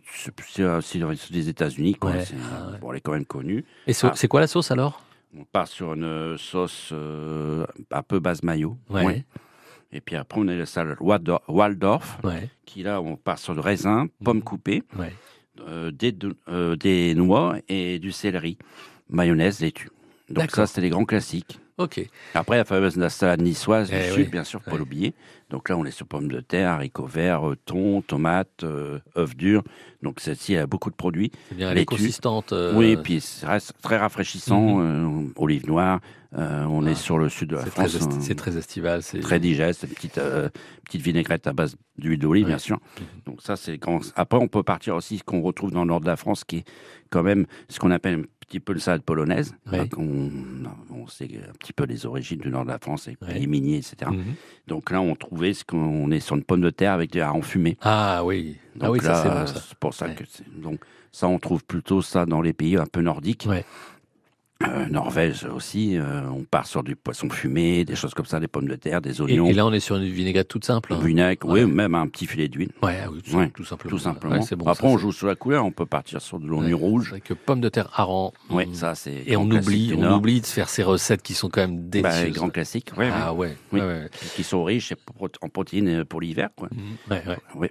les- 0.98 1.16
des 1.30 1.48
États-Unis, 1.48 1.94
quoi. 1.96 2.10
Ouais, 2.12 2.24
ah 2.30 2.70
ouais. 2.72 2.78
Bon, 2.78 2.90
elle 2.92 2.98
est 2.98 3.00
quand 3.00 3.12
même 3.12 3.26
connue. 3.26 3.64
Et 3.86 3.92
Ah. 4.02 4.12
c'est 4.14 4.28
quoi 4.28 4.40
la 4.40 4.46
sauce 4.46 4.70
alors? 4.70 5.02
On 5.38 5.44
part 5.44 5.66
sur 5.68 5.94
une 5.94 6.36
sauce 6.38 6.90
euh, 6.92 7.66
un 7.90 8.02
peu 8.02 8.20
base 8.20 8.42
mayo. 8.42 8.76
Ouais. 8.88 9.24
Et 9.92 10.00
puis 10.00 10.16
après, 10.16 10.40
on 10.40 10.48
a 10.48 10.54
la 10.54 10.66
salade 10.66 10.96
Waldor- 11.00 11.42
Waldorf, 11.48 12.18
qui 12.64 12.82
là, 12.82 13.00
on 13.02 13.16
part 13.16 13.38
sur 13.38 13.52
le 13.54 13.60
raisin, 13.60 14.06
pommes 14.24 14.42
coupées, 14.42 14.82
euh, 15.68 15.90
des, 15.90 16.12
de- 16.12 16.36
euh, 16.48 16.74
des 16.76 17.14
noix 17.14 17.56
et 17.68 17.98
du 17.98 18.12
céleri, 18.12 18.56
mayonnaise, 19.08 19.60
laitue. 19.60 19.90
Donc 20.30 20.50
ça, 20.50 20.66
c'était 20.66 20.80
les 20.82 20.90
grands 20.90 21.04
classiques. 21.04 21.60
Ok. 21.76 22.00
Après, 22.34 22.56
la 22.56 22.64
fameuse 22.64 22.96
la 22.96 23.10
salade 23.10 23.42
niçoise 23.42 23.90
du 23.90 23.96
Eh 23.96 24.10
sud, 24.10 24.24
oui. 24.26 24.30
bien 24.30 24.44
sûr, 24.44 24.60
pas 24.62 24.72
Ouais. 24.72 24.78
l'oublier. 24.78 25.12
Donc 25.50 25.68
là, 25.68 25.76
on 25.76 25.84
est 25.84 25.90
sur 25.90 26.06
pommes 26.06 26.28
de 26.28 26.40
terre, 26.40 26.68
haricots 26.70 27.06
verts, 27.06 27.48
euh, 27.50 27.56
thon, 27.66 28.00
tomates, 28.00 28.62
euh, 28.62 29.00
œufs 29.16 29.36
durs. 29.36 29.64
Donc 30.02 30.20
celle-ci 30.20 30.52
elle 30.54 30.60
a 30.60 30.66
beaucoup 30.68 30.90
de 30.90 30.94
produits. 30.94 31.32
C'est 31.48 31.56
bien, 31.56 31.70
elle 31.72 31.78
est 31.78 31.84
consistante. 31.84 32.52
euh, 32.52 32.74
Oui, 32.76 32.90
et 32.92 32.96
puis 32.96 33.20
ça 33.20 33.48
reste 33.50 33.72
très 33.82 33.96
rafraîchissant. 33.98 34.80
euh, 34.80 35.24
olive 35.36 35.66
noire. 35.66 36.00
euh, 36.36 36.64
on 36.64 36.84
Ah. 36.86 36.90
est 36.90 36.94
sur 36.96 37.16
le 37.18 37.28
sud 37.28 37.50
de 37.50 37.54
la 37.56 37.62
C'est 37.62 37.70
très, 37.70 37.88
France. 37.88 37.94
esti- 38.02 38.16
euh, 38.16 38.20
c'est 38.20 38.34
très 38.34 38.56
estival. 38.56 39.02
C'est 39.04 39.20
très 39.20 39.38
digeste, 39.38 39.84
une 39.84 39.90
petite, 39.90 40.20
petite 40.84 41.00
vinaigrette 41.00 41.46
à 41.46 41.52
base 41.52 41.76
d'huile 41.96 42.18
d'olive, 42.18 42.44
Ouais. 42.46 42.50
bien 42.50 42.58
sûr. 42.58 42.80
Donc 43.24 43.40
ça, 43.40 43.54
c'est 43.54 43.78
grand. 43.78 44.00
Après, 44.16 44.38
on 44.40 44.48
peut 44.48 44.64
partir 44.64 44.96
aussi 44.96 45.18
ce 45.18 45.22
qu'on 45.22 45.40
retrouve 45.42 45.70
dans 45.70 45.82
le 45.82 45.88
nord 45.88 46.00
de 46.00 46.06
la 46.06 46.16
France, 46.16 46.42
qui 46.42 46.56
est 46.58 46.64
quand 47.10 47.22
même 47.22 47.46
ce 47.68 47.78
qu'on 47.78 47.92
appelle 47.92 48.26
petit 48.44 48.60
peu 48.60 48.72
une 48.74 48.78
salade 48.78 49.02
polonaise. 49.02 49.54
Donc, 49.70 49.94
on, 49.98 50.30
on 50.94 51.06
sait 51.06 51.28
un 51.48 51.52
petit 51.58 51.72
peu 51.72 51.84
les 51.84 52.06
origines 52.06 52.38
du 52.38 52.48
nord 52.48 52.64
de 52.64 52.70
la 52.70 52.78
France, 52.78 53.08
et 53.08 53.16
les 53.32 53.46
miniers, 53.46 53.78
etc. 53.78 54.10
Donc 54.66 54.90
là, 54.90 55.00
on 55.00 55.14
trouvait 55.14 55.54
ce 55.54 55.64
qu'on 55.64 56.10
est 56.10 56.20
sur 56.20 56.36
une 56.36 56.44
pomme 56.44 56.60
de 56.62 56.70
terre 56.70 56.92
avec 56.92 57.10
des 57.12 57.20
harengs 57.20 57.42
fumés. 57.42 57.76
Ah 57.82 58.24
oui. 58.24 58.56
Donc 58.76 58.82
ah 58.84 58.90
oui, 58.90 58.98
là, 59.00 59.14
ça 59.14 59.46
c'est 59.46 59.54
bon 59.54 59.60
pour 59.80 59.94
ça 59.94 60.06
Ouais. 60.06 60.14
que 60.14 60.24
donc 60.60 60.80
ça, 61.12 61.28
on 61.28 61.38
trouve 61.38 61.64
plutôt 61.64 62.02
ça 62.02 62.26
dans 62.26 62.40
les 62.42 62.52
pays 62.52 62.76
un 62.76 62.86
peu 62.86 63.00
nordiques. 63.00 63.46
Ouais. 63.48 63.64
Euh, 64.68 64.86
Norvège 64.88 65.44
aussi, 65.44 65.96
euh, 65.98 66.22
on 66.30 66.44
part 66.44 66.66
sur 66.66 66.82
du 66.82 66.96
poisson 66.96 67.28
fumé, 67.28 67.84
des 67.84 67.94
choses 67.96 68.14
comme 68.14 68.26
ça, 68.26 68.40
des 68.40 68.48
pommes 68.48 68.68
de 68.68 68.76
terre, 68.76 69.00
des 69.00 69.20
oignons. 69.20 69.46
et 69.46 69.52
là, 69.52 69.66
on 69.66 69.72
est 69.72 69.80
sur 69.80 69.96
une 69.96 70.04
vinaigrette 70.04 70.48
toute 70.48 70.64
simple. 70.64 70.92
hein. 70.94 70.98
Vinaigre, 71.02 71.46
Ouais. 71.48 71.64
oui, 71.64 71.70
même 71.70 71.94
un 71.94 72.06
petit 72.06 72.26
filet 72.26 72.48
d'huile. 72.48 72.70
Ouais, 72.82 72.98
ah 73.04 73.08
oui, 73.12 73.22
tout, 73.22 73.36
Ouais, 73.36 73.48
tout 73.50 73.64
simplement. 73.64 73.90
Tout 73.90 73.98
simplement. 73.98 74.36
Bon, 74.36 74.66
Après, 74.70 74.86
ça, 74.86 74.92
on 74.92 74.98
joue 74.98 75.12
sur 75.12 75.26
la 75.26 75.34
couleur, 75.34 75.64
on 75.64 75.70
peut 75.72 75.86
partir 75.86 76.20
sur 76.20 76.38
de 76.38 76.46
l'oignon 76.46 76.78
rouge. 76.78 77.14
que 77.24 77.34
pommes 77.34 77.60
de 77.60 77.68
terre 77.68 77.88
hareng. 77.94 78.32
Oui, 78.50 78.66
mm. 78.66 78.74
ça 78.74 78.94
c'est. 78.94 79.22
Et 79.26 79.36
on 79.36 79.44
oublie, 79.50 79.94
on 79.96 80.12
oublie 80.16 80.40
de 80.40 80.46
faire 80.46 80.68
ces 80.68 80.82
recettes 80.82 81.22
qui 81.22 81.34
sont 81.34 81.48
quand 81.48 81.62
même 81.62 81.76
Bah, 81.78 81.88
délicieuses. 81.90 82.24
les 82.24 82.30
grands 82.30 82.50
classiques, 82.50 82.90
ah 82.98 83.32
Oui. 83.34 83.48
ouais. 83.72 84.08
Qui 84.36 84.42
sont 84.44 84.64
riches 84.64 84.92
en 85.42 85.48
protéines 85.48 85.88
euh, 85.88 86.04
pour 86.04 86.20
l'hiver, 86.20 86.48
quoi. 86.56 86.68
Ouais, 87.10 87.22
ouais. 87.26 87.38
Oui. 87.54 87.68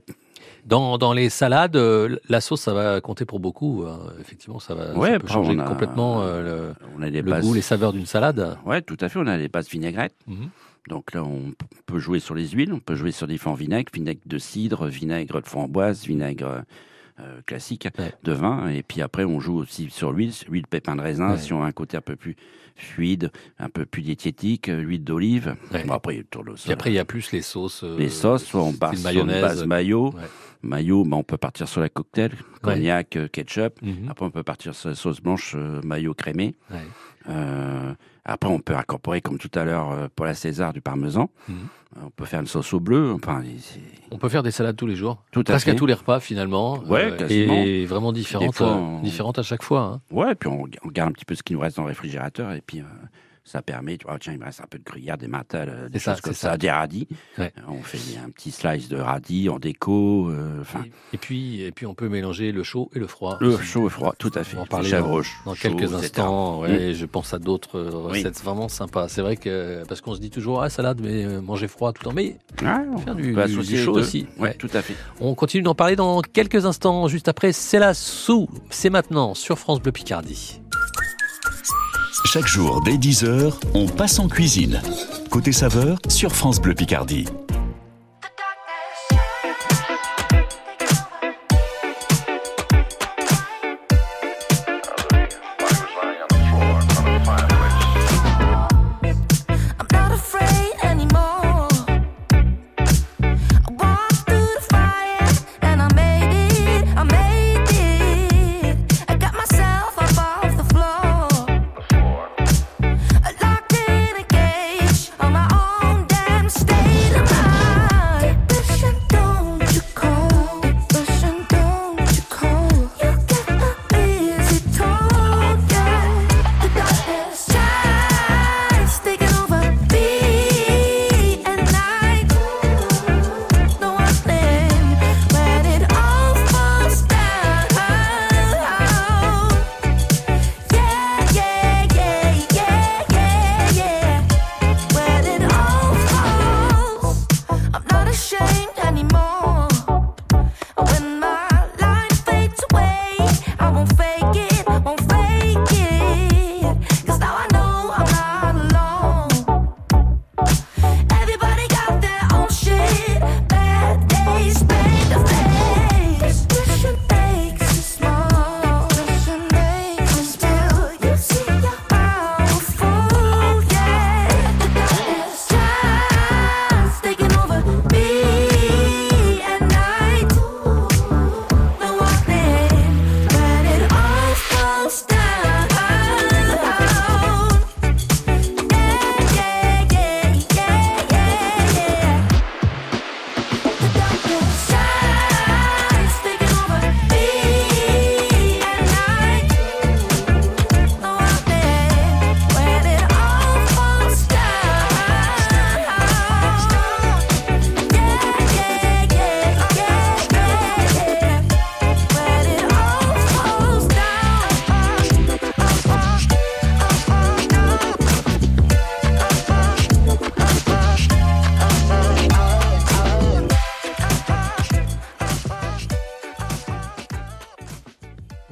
Dans, 0.65 0.97
dans 0.97 1.11
les 1.13 1.29
salades, 1.29 1.75
euh, 1.75 2.17
la 2.29 2.39
sauce, 2.41 2.61
ça 2.61 2.73
va 2.73 3.01
compter 3.01 3.25
pour 3.25 3.39
beaucoup. 3.39 3.83
hein. 3.87 3.99
Effectivement, 4.21 4.59
ça 4.59 4.73
va 4.75 4.93
Ouais, 4.93 5.09
ça 5.11 5.19
peut 5.19 5.25
après, 5.25 5.33
changer 5.33 5.55
on 5.57 5.59
a- 5.59 5.63
complètement 5.67 6.21
euh, 6.23 6.71
On 6.97 7.01
a 7.01 7.09
des 7.09 7.21
le, 7.21 7.41
goût, 7.41 7.53
les 7.53 7.61
saveurs 7.61 7.91
d'une 7.93 8.05
salade. 8.05 8.57
Ouais, 8.65 8.81
tout 8.81 8.97
à 9.01 9.09
fait. 9.09 9.19
On 9.19 9.27
a 9.27 9.35
les 9.37 9.49
bases 9.49 9.67
vinaigrettes. 9.69 10.15
Mhm. 10.27 10.49
Donc 10.89 11.13
là, 11.13 11.23
on 11.23 11.51
p- 11.51 11.65
peut 11.85 11.99
jouer 11.99 12.19
sur 12.19 12.35
les 12.35 12.47
huiles, 12.49 12.73
on 12.73 12.79
peut 12.79 12.95
jouer 12.95 13.11
sur 13.11 13.27
différents 13.27 13.55
vinaigres, 13.55 13.89
vinaigre 13.93 14.21
de 14.25 14.37
cidre, 14.37 14.85
vinaigre 14.87 15.41
de 15.41 15.47
framboise, 15.47 16.05
vinaigre 16.05 16.63
euh, 17.19 17.41
classique 17.45 17.87
de 18.23 18.31
vin. 18.31 18.69
Et 18.69 18.83
puis 18.83 19.01
après, 19.01 19.23
on 19.23 19.39
joue 19.39 19.57
aussi 19.57 19.89
sur 19.89 20.11
l'huile, 20.11 20.31
l'huile 20.49 20.67
pépin 20.67 20.95
de 20.95 21.01
raisin, 21.01 21.31
Ouais. 21.31 21.37
si 21.37 21.53
on 21.53 21.63
a 21.63 21.65
un 21.67 21.71
côté 21.71 21.97
un 21.97 22.01
peu 22.01 22.15
plus 22.15 22.35
fluide, 22.75 23.31
un 23.59 23.69
peu 23.69 23.85
plus 23.85 24.01
diététique, 24.01 24.67
euh, 24.69 24.81
l'huile 24.81 25.03
d'olive. 25.03 25.55
Bon, 25.85 25.93
après, 25.93 26.13
il 26.13 26.17
y 26.17 26.19
a 26.19 26.23
le 26.23 26.27
tournesol. 26.27 26.57
Puis 26.63 26.71
après, 26.73 26.91
il 26.91 26.95
y 26.95 26.99
a 26.99 27.05
plus 27.05 27.31
les 27.31 27.41
sauces. 27.43 27.83
euh, 27.83 27.97
Les 27.99 28.09
sauces, 28.09 28.45
soit 28.45 28.63
on 28.63 28.73
part 28.73 28.97
sur 28.97 29.09
une 29.11 29.27
base 29.27 29.63
mayo. 29.65 30.13
Mayo, 30.63 31.03
ben, 31.03 31.17
on 31.17 31.23
peut 31.23 31.37
partir 31.37 31.67
sur 31.67 31.81
la 31.81 31.89
cocktail, 31.89 32.31
cognac, 32.61 33.17
ketchup. 33.31 33.81
Mhm. 33.81 34.07
Après, 34.09 34.25
on 34.25 34.31
peut 34.31 34.43
partir 34.43 34.73
sur 34.73 34.89
la 34.89 34.95
sauce 34.95 35.21
blanche, 35.21 35.55
mayo 35.83 36.13
crémé. 36.13 36.55
Euh, 37.29 37.93
après, 38.25 38.49
on 38.49 38.59
peut 38.59 38.75
incorporer, 38.75 39.21
comme 39.21 39.37
tout 39.37 39.51
à 39.55 39.63
l'heure, 39.65 39.91
euh, 39.91 40.07
pour 40.15 40.25
la 40.25 40.33
César, 40.33 40.73
du 40.73 40.81
parmesan. 40.81 41.29
Mhm. 41.47 41.55
Euh, 41.95 41.99
On 42.05 42.09
peut 42.09 42.25
faire 42.25 42.39
une 42.39 42.47
sauce 42.47 42.73
au 42.73 42.79
bleu. 42.79 43.13
Enfin, 43.13 43.43
On 44.11 44.17
peut 44.17 44.29
faire 44.29 44.41
des 44.43 44.51
salades 44.51 44.75
tous 44.75 44.87
les 44.87 44.95
jours. 44.95 45.21
Tout 45.31 45.41
à 45.41 45.43
Presque 45.43 45.65
fait. 45.65 45.71
à 45.71 45.75
tous 45.75 45.85
les 45.85 45.93
repas 45.93 46.19
finalement. 46.19 46.79
Ouais, 46.85 47.13
euh. 47.21 47.27
Et 47.29 47.85
vraiment 47.85 48.11
différentes, 48.11 48.55
fois, 48.55 48.75
on- 48.75 48.99
différentes 49.01 49.37
à 49.39 49.43
chaque 49.43 49.61
fois. 49.63 49.81
hein. 49.81 50.01
Ouais, 50.11 50.33
puis 50.35 50.49
on, 50.49 50.63
on 50.83 50.87
garde 50.89 51.09
un 51.09 51.13
petit 51.13 51.25
peu 51.25 51.35
ce 51.35 51.43
qui 51.43 51.53
nous 51.53 51.59
reste 51.59 51.77
dans 51.77 51.83
le 51.83 51.89
réfrigérateur 51.89 52.51
et 52.53 52.61
puis 52.65 52.79
euh, 52.79 52.83
ça 53.45 53.61
permet, 53.61 53.97
tu 53.97 54.07
vois, 54.07 54.17
tiens, 54.19 54.33
il 54.33 54.39
me 54.39 54.45
reste 54.45 54.61
un 54.61 54.67
peu 54.69 54.77
de 54.79 54.83
gruyère, 54.83 55.17
des 55.17 55.27
martels, 55.27 55.69
euh, 55.69 55.89
des 55.89 55.99
ça, 55.99 56.13
choses 56.13 56.21
comme 56.21 56.33
ça, 56.33 56.51
ça. 56.51 56.57
des 56.57 56.71
radis. 56.71 57.07
Ouais. 57.37 57.51
Euh, 57.57 57.61
On 57.67 57.81
fait 57.83 57.97
un 58.25 58.29
petit 58.29 58.51
slice 58.51 58.87
de 58.87 58.97
radis 58.97 59.49
en 59.49 59.59
déco. 59.59 60.29
euh, 60.29 60.63
Et 61.11 61.17
puis, 61.17 61.61
et 61.61 61.71
puis 61.71 61.85
on 61.85 61.93
peut 61.93 62.07
mélanger 62.07 62.51
le 62.53 62.63
chaud 62.63 62.89
et 62.95 62.99
le 62.99 63.07
froid. 63.07 63.37
le 63.41 63.57
chaud 63.57 63.87
et 63.87 63.89
froid, 63.89 64.15
tout 64.17 64.31
à 64.35 64.43
fait. 64.45 64.55
On 64.55 64.59
va 64.59 64.63
en 64.63 64.67
parler 64.67 64.91
dans, 64.91 65.21
dans 65.45 65.53
quelques 65.55 65.93
instants. 65.93 66.59
Mm. 66.59 66.63
Ouais, 66.63 66.93
Je 66.93 67.05
pense 67.05 67.33
à 67.33 67.39
d'autres 67.39 67.81
Oui. 68.11 68.19
recettes 68.19 68.41
vraiment 68.43 68.69
sympas. 68.69 69.07
C'est 69.09 69.21
vrai 69.21 69.35
que 69.35 69.83
parce 69.87 69.99
qu'on 70.01 70.15
se 70.15 70.21
dit 70.21 70.29
toujours 70.29 70.61
ah 70.63 70.69
salade 70.69 71.01
mais 71.03 71.25
manger 71.41 71.67
froid 71.67 71.91
tout 71.91 72.01
le 72.03 72.09
temps. 72.09 72.15
Mais 72.15 72.37
Ah, 72.65 72.81
on 72.93 72.97
faire 72.97 73.15
du, 73.15 73.33
du- 73.33 73.57
du 73.67 73.77
chaud 73.77 73.93
aussi. 73.93 74.25
Ouais, 74.37 74.49
Ouais. 74.49 74.53
tout 74.53 74.69
à 74.73 74.81
fait. 74.81 74.95
On 75.19 75.35
continue 75.35 75.63
d'en 75.63 75.75
parler 75.75 75.95
dans 75.97 76.21
quelques 76.21 76.65
instants. 76.65 77.07
Juste 77.09 77.27
après, 77.27 77.51
c'est 77.51 77.79
la 77.79 77.93
sous. 77.93 78.47
C'est 78.69 78.89
maintenant 78.89 79.33
sur 79.33 79.59
France 79.59 79.81
Bleu 79.81 79.91
Picardie. 79.91 80.61
Chaque 82.33 82.47
jour 82.47 82.81
dès 82.81 82.95
10h, 82.95 83.53
on 83.75 83.87
passe 83.87 84.17
en 84.17 84.27
cuisine. 84.27 84.81
Côté 85.29 85.51
saveur 85.51 85.99
sur 86.09 86.31
France 86.31 86.59
Bleu 86.59 86.73
Picardie. 86.73 87.25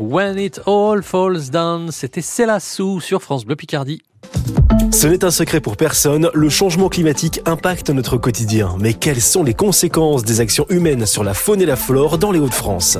When 0.01 0.39
it 0.39 0.59
all 0.65 1.03
falls 1.03 1.51
down, 1.51 1.91
c'était 1.91 2.23
Célassou 2.23 2.99
sur 2.99 3.21
France 3.21 3.45
Bleu 3.45 3.55
Picardie. 3.55 4.01
Ce 4.91 5.05
n'est 5.05 5.23
un 5.23 5.29
secret 5.29 5.61
pour 5.61 5.77
personne, 5.77 6.31
le 6.33 6.49
changement 6.49 6.89
climatique 6.89 7.39
impacte 7.45 7.91
notre 7.91 8.17
quotidien. 8.17 8.75
Mais 8.79 8.95
quelles 8.95 9.21
sont 9.21 9.43
les 9.43 9.53
conséquences 9.53 10.23
des 10.23 10.39
actions 10.39 10.65
humaines 10.69 11.05
sur 11.05 11.23
la 11.23 11.35
faune 11.35 11.61
et 11.61 11.67
la 11.67 11.75
flore 11.75 12.17
dans 12.17 12.31
les 12.31 12.39
Hauts-de-France? 12.39 12.97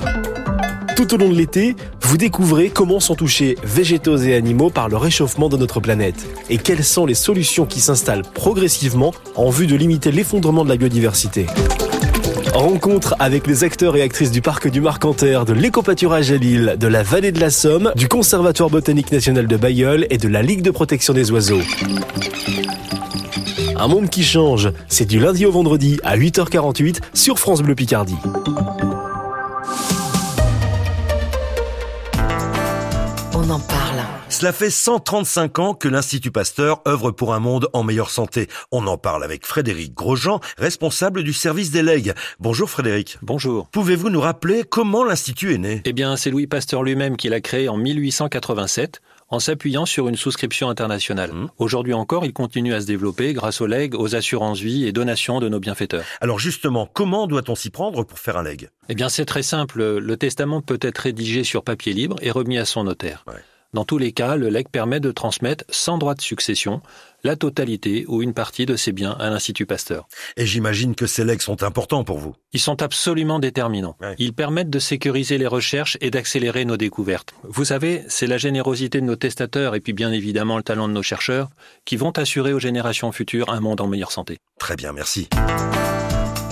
Tout 0.96 1.16
au 1.16 1.18
long 1.18 1.30
de 1.30 1.34
l'été, 1.34 1.76
vous 2.04 2.18
découvrez 2.18 2.70
comment 2.70 3.00
sont 3.00 3.16
touchés 3.16 3.58
végétaux 3.64 4.18
et 4.18 4.36
animaux 4.36 4.70
par 4.70 4.88
le 4.88 4.98
réchauffement 4.98 5.50
de 5.50 5.58
notre 5.58 5.80
planète 5.80 6.24
et 6.52 6.60
quelles 6.60 6.84
sont 6.84 7.08
les 7.08 7.16
solutions 7.16 7.66
qui 7.66 7.80
s'installent 7.80 8.22
progressivement 8.22 9.12
en 9.36 9.50
vue 9.50 9.66
de 9.66 9.76
limiter 9.76 10.12
l'effondrement 10.12 10.64
de 10.64 10.70
la 10.70 10.78
biodiversité? 10.78 11.48
Rencontre 12.54 13.16
avec 13.20 13.48
les 13.48 13.64
acteurs 13.64 13.96
et 13.96 14.02
actrices 14.02 14.32
du 14.32 14.42
parc 14.42 14.70
du 14.70 14.82
Marcanterre, 14.82 15.46
de 15.46 15.54
l'écopâturage 15.54 16.32
à 16.32 16.38
Lille, 16.38 16.76
de 16.78 16.88
la 16.88 17.02
vallée 17.02 17.32
de 17.32 17.40
la 17.40 17.50
Somme, 17.50 17.94
du 17.96 18.10
Conservatoire 18.10 18.70
botanique 18.70 19.12
national 19.12 19.48
de 19.48 19.56
Bayeul 19.56 20.06
et 20.10 20.18
de 20.18 20.28
la 20.28 20.42
Ligue 20.42 20.62
de 20.62 20.72
protection 20.72 21.14
des 21.14 21.32
oiseaux. 21.32 21.62
Un 23.78 23.88
monde 23.88 24.10
qui 24.10 24.24
change, 24.24 24.70
c'est 24.90 25.06
du 25.06 25.20
lundi 25.20 25.46
au 25.46 25.52
vendredi 25.52 25.98
à 26.04 26.18
8h48 26.18 27.00
sur 27.14 27.40
France 27.40 27.62
Bleu 27.62 27.74
Picardie. 27.74 28.18
Cela 34.42 34.54
fait 34.54 34.72
135 34.72 35.60
ans 35.60 35.74
que 35.76 35.88
l'Institut 35.88 36.32
Pasteur 36.32 36.82
œuvre 36.88 37.12
pour 37.12 37.36
un 37.36 37.40
monde 37.40 37.68
en 37.74 37.84
meilleure 37.84 38.10
santé. 38.10 38.48
On 38.72 38.88
en 38.88 38.98
parle 38.98 39.24
avec 39.24 39.46
Frédéric 39.46 39.94
Grosjean, 39.94 40.40
responsable 40.58 41.24
du 41.24 41.32
service 41.32 41.70
des 41.70 41.84
legs. 41.84 42.16
Bonjour 42.40 42.68
Frédéric. 42.68 43.20
Bonjour. 43.22 43.68
Pouvez-vous 43.68 44.10
nous 44.10 44.20
rappeler 44.20 44.64
comment 44.64 45.04
l'Institut 45.04 45.54
est 45.54 45.60
né? 45.60 45.84
Eh 45.86 45.94
bien, 45.94 46.18
c'est 46.18 46.32
Louis 46.32 46.48
Pasteur 46.48 46.82
lui-même 46.82 47.18
qui 47.18 47.30
l'a 47.30 47.40
créé 47.40 47.70
en 47.70 47.78
1887 47.78 49.04
en 49.30 49.38
s'appuyant 49.38 49.86
sur 49.86 50.08
une 50.08 50.16
souscription 50.16 50.70
internationale. 50.70 51.30
Aujourd'hui 51.60 51.94
encore, 51.94 52.26
il 52.26 52.34
continue 52.34 52.74
à 52.74 52.82
se 52.82 52.88
développer 52.88 53.34
grâce 53.34 53.62
aux 53.62 53.68
legs, 53.68 53.94
aux 53.94 54.16
assurances-vie 54.16 54.88
et 54.88 54.92
donations 54.92 55.40
de 55.40 55.50
nos 55.50 55.60
bienfaiteurs. 55.60 56.04
Alors 56.20 56.40
justement, 56.40 56.90
comment 56.92 57.28
doit-on 57.28 57.54
s'y 57.54 57.70
prendre 57.70 58.04
pour 58.04 58.18
faire 58.18 58.38
un 58.38 58.44
leg? 58.44 58.70
Eh 58.90 58.96
bien, 58.96 59.08
c'est 59.08 59.26
très 59.26 59.44
simple. 59.44 60.00
Le 60.00 60.18
testament 60.18 60.62
peut 60.62 60.80
être 60.82 60.98
rédigé 60.98 61.44
sur 61.44 61.64
papier 61.64 61.94
libre 61.94 62.16
et 62.24 62.32
remis 62.32 62.58
à 62.58 62.66
son 62.66 62.86
notaire. 62.86 63.24
Dans 63.74 63.86
tous 63.86 63.98
les 63.98 64.12
cas, 64.12 64.36
le 64.36 64.50
legs 64.50 64.68
permet 64.70 65.00
de 65.00 65.12
transmettre 65.12 65.64
sans 65.70 65.98
droit 65.98 66.14
de 66.14 66.22
succession 66.22 66.82
la 67.24 67.38
totalité 67.38 68.04
ou 68.08 68.22
une 68.22 68.34
partie 68.34 68.66
de 68.66 68.76
ses 68.76 68.92
biens 68.92 69.16
à 69.20 69.30
l'Institut 69.30 69.66
Pasteur. 69.66 70.08
Et 70.36 70.46
j'imagine 70.46 70.94
que 70.94 71.08
ces 71.08 71.24
legs 71.24 71.40
sont 71.40 71.64
importants 71.64 72.04
pour 72.04 72.18
vous. 72.18 72.36
Ils 72.52 72.60
sont 72.60 72.82
absolument 72.82 73.40
déterminants. 73.40 73.96
Ils 74.18 74.34
permettent 74.34 74.70
de 74.70 74.80
sécuriser 74.80 75.38
les 75.38 75.48
recherches 75.48 75.98
et 76.02 76.12
d'accélérer 76.12 76.66
nos 76.66 76.76
découvertes. 76.76 77.34
Vous 77.44 77.66
savez, 77.66 78.04
c'est 78.10 78.28
la 78.28 78.38
générosité 78.38 79.00
de 79.00 79.06
nos 79.06 79.16
testateurs 79.16 79.76
et 79.76 79.80
puis 79.80 79.94
bien 79.94 80.12
évidemment 80.12 80.58
le 80.58 80.64
talent 80.64 80.90
de 80.90 80.94
nos 80.94 81.04
chercheurs 81.04 81.50
qui 81.86 81.96
vont 81.96 82.12
assurer 82.12 82.52
aux 82.52 82.60
générations 82.60 83.14
futures 83.14 83.50
un 83.50 83.62
monde 83.62 83.80
en 83.80 83.88
meilleure 83.88 84.12
santé. 84.12 84.40
Très 84.60 84.76
bien, 84.76 84.92
merci. 84.92 85.30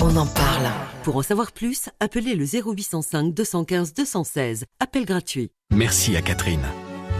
On 0.01 0.15
en 0.15 0.25
parle. 0.25 0.71
Pour 1.03 1.17
en 1.17 1.21
savoir 1.21 1.51
plus, 1.51 1.89
appelez 1.99 2.35
le 2.35 2.45
0805 2.45 3.33
215 3.33 3.93
216. 3.93 4.65
Appel 4.79 5.05
gratuit. 5.05 5.51
Merci 5.71 6.15
à 6.15 6.21
Catherine. 6.21 6.65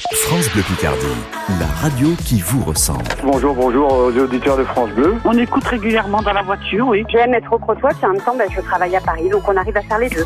France 0.00 0.50
Bleu 0.52 0.62
Picardie, 0.62 1.06
la 1.60 1.66
radio 1.66 2.08
qui 2.24 2.40
vous 2.40 2.64
ressemble. 2.64 3.04
Bonjour, 3.22 3.54
bonjour 3.54 3.92
aux 3.92 4.16
auditeurs 4.16 4.56
de 4.56 4.64
France 4.64 4.90
Bleu. 4.90 5.16
On 5.24 5.36
écoute 5.36 5.64
régulièrement 5.64 6.22
dans 6.22 6.32
la 6.32 6.42
voiture, 6.42 6.88
oui. 6.88 7.04
J'aime 7.10 7.34
être 7.34 7.52
au 7.52 7.58
trottoir, 7.58 7.92
puis 7.94 8.06
en 8.06 8.12
même 8.12 8.22
temps, 8.22 8.34
ben, 8.36 8.48
je 8.50 8.62
travaille 8.62 8.96
à 8.96 9.00
Paris, 9.00 9.28
donc 9.28 9.46
on 9.46 9.56
arrive 9.56 9.76
à 9.76 9.82
faire 9.82 9.98
les 9.98 10.08
deux. 10.08 10.24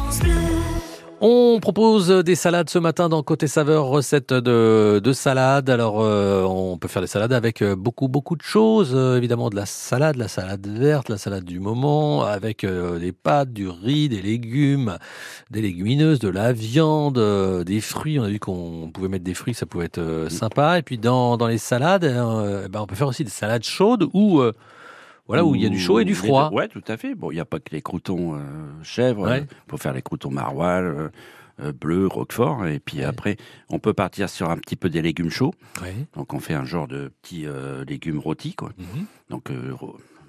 On 1.23 1.61
propose 1.61 2.11
des 2.11 2.35
salades 2.35 2.69
ce 2.69 2.79
matin 2.79 3.09
dans 3.09 3.23
Côté 3.23 3.47
Saveur, 3.47 3.87
recette 3.87 4.35
de, 4.35 5.01
de 5.03 5.13
salade. 5.15 5.71
Alors, 5.71 6.03
euh, 6.03 6.43
on 6.43 6.77
peut 6.77 6.89
faire 6.89 7.01
des 7.01 7.09
salades 7.09 7.33
avec 7.33 7.63
euh, 7.63 7.75
beaucoup, 7.75 8.07
beaucoup 8.07 8.37
de 8.37 8.43
choses. 8.43 8.93
Euh, 8.95 9.17
évidemment, 9.17 9.49
de 9.49 9.57
la 9.57 9.65
salade, 9.65 10.17
la 10.17 10.29
salade 10.29 10.67
verte, 10.67 11.09
la 11.09 11.17
salade 11.17 11.45
du 11.45 11.59
moment, 11.59 12.23
avec 12.23 12.65
euh, 12.65 12.99
des 12.99 13.13
pâtes, 13.13 13.51
du 13.51 13.67
riz, 13.67 14.11
des 14.11 14.21
légumes, 14.21 14.99
des 15.51 15.63
légumineuses, 15.63 16.19
de 16.19 16.29
la 16.29 16.53
viande, 16.53 17.19
des 17.65 17.81
fruits. 17.81 18.21
On 18.21 18.25
a 18.25 18.29
vu 18.29 18.39
qu'on 18.39 18.91
pouvait 18.93 19.09
mettre 19.09 19.25
des 19.25 19.33
fruits, 19.33 19.55
ça 19.55 19.65
pouvait 19.65 19.87
être 19.87 20.27
sympa. 20.29 20.79
Et 20.79 20.83
puis, 20.83 20.99
dans, 20.99 21.39
dans 21.39 21.47
les 21.47 21.57
salades, 21.57 22.05
eh 22.05 22.69
ben, 22.69 22.81
on 22.81 22.87
peut 22.87 22.95
faire 22.95 23.09
aussi 23.09 23.25
des 23.25 23.31
salades 23.31 23.65
chaudes 23.65 24.07
ou... 24.13 24.43
euh, 25.27 25.29
voilà, 25.29 25.45
où 25.45 25.55
il 25.55 25.63
y 25.63 25.67
a 25.67 25.69
du 25.69 25.79
chaud 25.79 25.99
et 26.01 26.05
du 26.05 26.15
froid. 26.15 26.51
Ouais, 26.53 26.69
tout 26.69 26.83
à 26.89 26.97
fait. 26.97 27.15
Bon, 27.15 27.31
il 27.31 27.35
n'y 27.35 27.41
a 27.41 27.45
pas 27.45 27.59
que 27.59 27.71
les 27.73 27.83
croutons 27.83 28.35
euh, 28.35 28.39
chèvres. 28.83 29.29
Ouais. 29.29 29.41
Il 29.43 29.71
faut 29.71 29.77
faire 29.77 29.93
les 29.93 30.03
croutons 30.03 30.31
maroilles, 30.31 30.85
euh, 30.85 31.09
euh, 31.61 31.73
bleus, 31.73 32.07
roquefort. 32.07 32.67
Et 32.67 32.79
puis 32.81 33.03
après, 33.03 33.37
on 33.71 33.79
peut 33.79 33.95
partir 33.95 34.29
sur 34.29 34.51
un 34.51 34.57
petit 34.59 34.77
peu 34.77 34.89
des 34.91 35.03
légumes 35.03 35.31
chauds. 35.31 35.55
Donc, 36.15 36.33
on 36.35 36.39
fait 36.41 36.55
un 36.55 36.65
genre 36.65 36.87
de 36.89 37.11
petits 37.23 37.47
euh, 37.47 37.85
légumes 37.85 38.19
rôtis, 38.19 38.55
quoi. 38.55 38.71
Mhm. 38.79 39.05
Donc, 39.31 39.51
euh, 39.51 39.73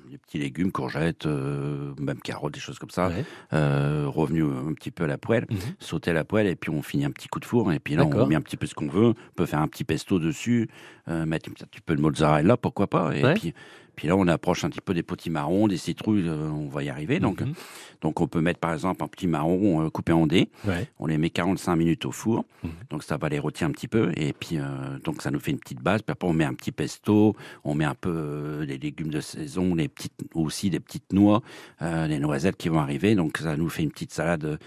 des 0.10 0.18
petits 0.18 0.38
légumes, 0.40 0.72
courgettes, 0.72 1.26
euh, 1.26 1.92
même 2.00 2.20
carottes, 2.22 2.54
des 2.54 2.62
choses 2.62 2.80
comme 2.80 2.90
ça, 2.92 3.12
euh, 3.52 4.06
revenus 4.08 4.46
un 4.46 4.72
petit 4.74 4.90
peu 4.90 5.04
à 5.04 5.08
la 5.08 5.18
poêle, 5.18 5.46
sauter 5.80 6.12
à 6.12 6.14
la 6.14 6.24
poêle, 6.24 6.48
et 6.48 6.56
puis 6.56 6.70
on 6.70 6.82
finit 6.82 7.04
un 7.04 7.12
petit 7.12 7.28
coup 7.28 7.42
de 7.42 7.46
four, 7.46 7.74
et 7.74 7.80
puis 7.80 7.96
là, 7.96 8.06
on 8.06 8.26
met 8.26 8.36
un 8.36 8.42
petit 8.42 8.56
peu 8.56 8.66
ce 8.68 8.74
qu'on 8.74 8.88
veut, 8.88 9.08
on 9.08 9.16
peut 9.36 9.46
faire 9.46 9.60
un 9.60 9.68
petit 9.68 9.84
pesto 9.84 10.18
dessus, 10.18 10.70
euh, 11.10 11.26
mettre 11.26 11.50
un 11.50 11.54
petit 11.54 11.82
peu 11.82 11.94
de 11.94 12.00
mozzarella, 12.02 12.56
pourquoi 12.56 12.88
pas, 12.88 13.14
et 13.18 13.22
Ouais. 13.22 13.34
puis, 13.34 13.54
puis 13.98 14.08
là, 14.08 14.16
on 14.16 14.26
approche 14.28 14.64
un 14.64 14.70
petit 14.70 14.80
peu 14.80 14.94
des 14.94 15.04
petits 15.04 15.30
marrons, 15.30 15.68
des 15.68 15.76
citrouilles, 15.76 16.28
euh, 16.30 16.48
on 16.50 16.70
va 16.70 16.84
y 16.84 16.90
arriver, 16.90 17.20
donc, 17.20 17.42
Mhm. 17.42 17.54
donc 18.02 18.22
on 18.22 18.28
peut 18.28 18.40
mettre 18.40 18.60
par 18.62 18.72
exemple 18.72 19.04
un 19.04 19.08
petit 19.08 19.28
marron 19.28 19.84
euh, 19.86 19.90
coupé 19.90 20.14
en 20.14 20.26
dés, 20.28 20.50
Ouais. 20.66 20.88
on 21.00 21.08
les 21.08 21.18
met 21.18 21.30
45 21.30 21.76
minutes 21.76 22.06
au 22.06 22.12
four, 22.12 22.46
Mhm. 22.64 22.70
donc 22.92 23.04
ça 23.04 23.18
va 23.18 23.28
les 23.28 23.40
rôtir 23.40 23.68
un 23.68 23.72
petit 23.72 23.88
peu, 23.90 24.12
et 24.16 24.32
puis 24.32 24.58
euh, 24.60 24.64
donc 25.04 25.22
ça 25.22 25.32
nous 25.32 25.40
fait 25.42 25.52
une 25.52 25.60
petite 25.60 25.82
base. 25.82 26.02
Puis 26.04 26.12
après 26.14 26.28
on 26.30 26.34
met 26.34 26.46
un 26.46 26.54
petit 26.54 26.72
pesto, 26.72 27.36
on 27.66 27.74
met 27.74 27.86
un 27.86 27.96
peu 27.96 28.10
euh, 28.14 28.66
les 28.66 28.78
légumes 28.78 29.10
de 29.10 29.20
saison, 29.20 29.76
les 29.76 29.88
petites 29.90 30.14
aussi 30.36 30.70
des 30.70 30.80
petites 30.80 31.12
noix, 31.12 31.42
euh, 31.82 32.08
les 32.08 32.20
noisettes 32.20 32.56
qui 32.56 32.70
vont 32.70 32.80
arriver, 32.80 33.16
donc 33.16 33.40
ça 33.40 33.58
nous 33.58 33.68
fait 33.68 33.84
une 33.84 33.92
petite 33.92 34.14
salade 34.14 34.58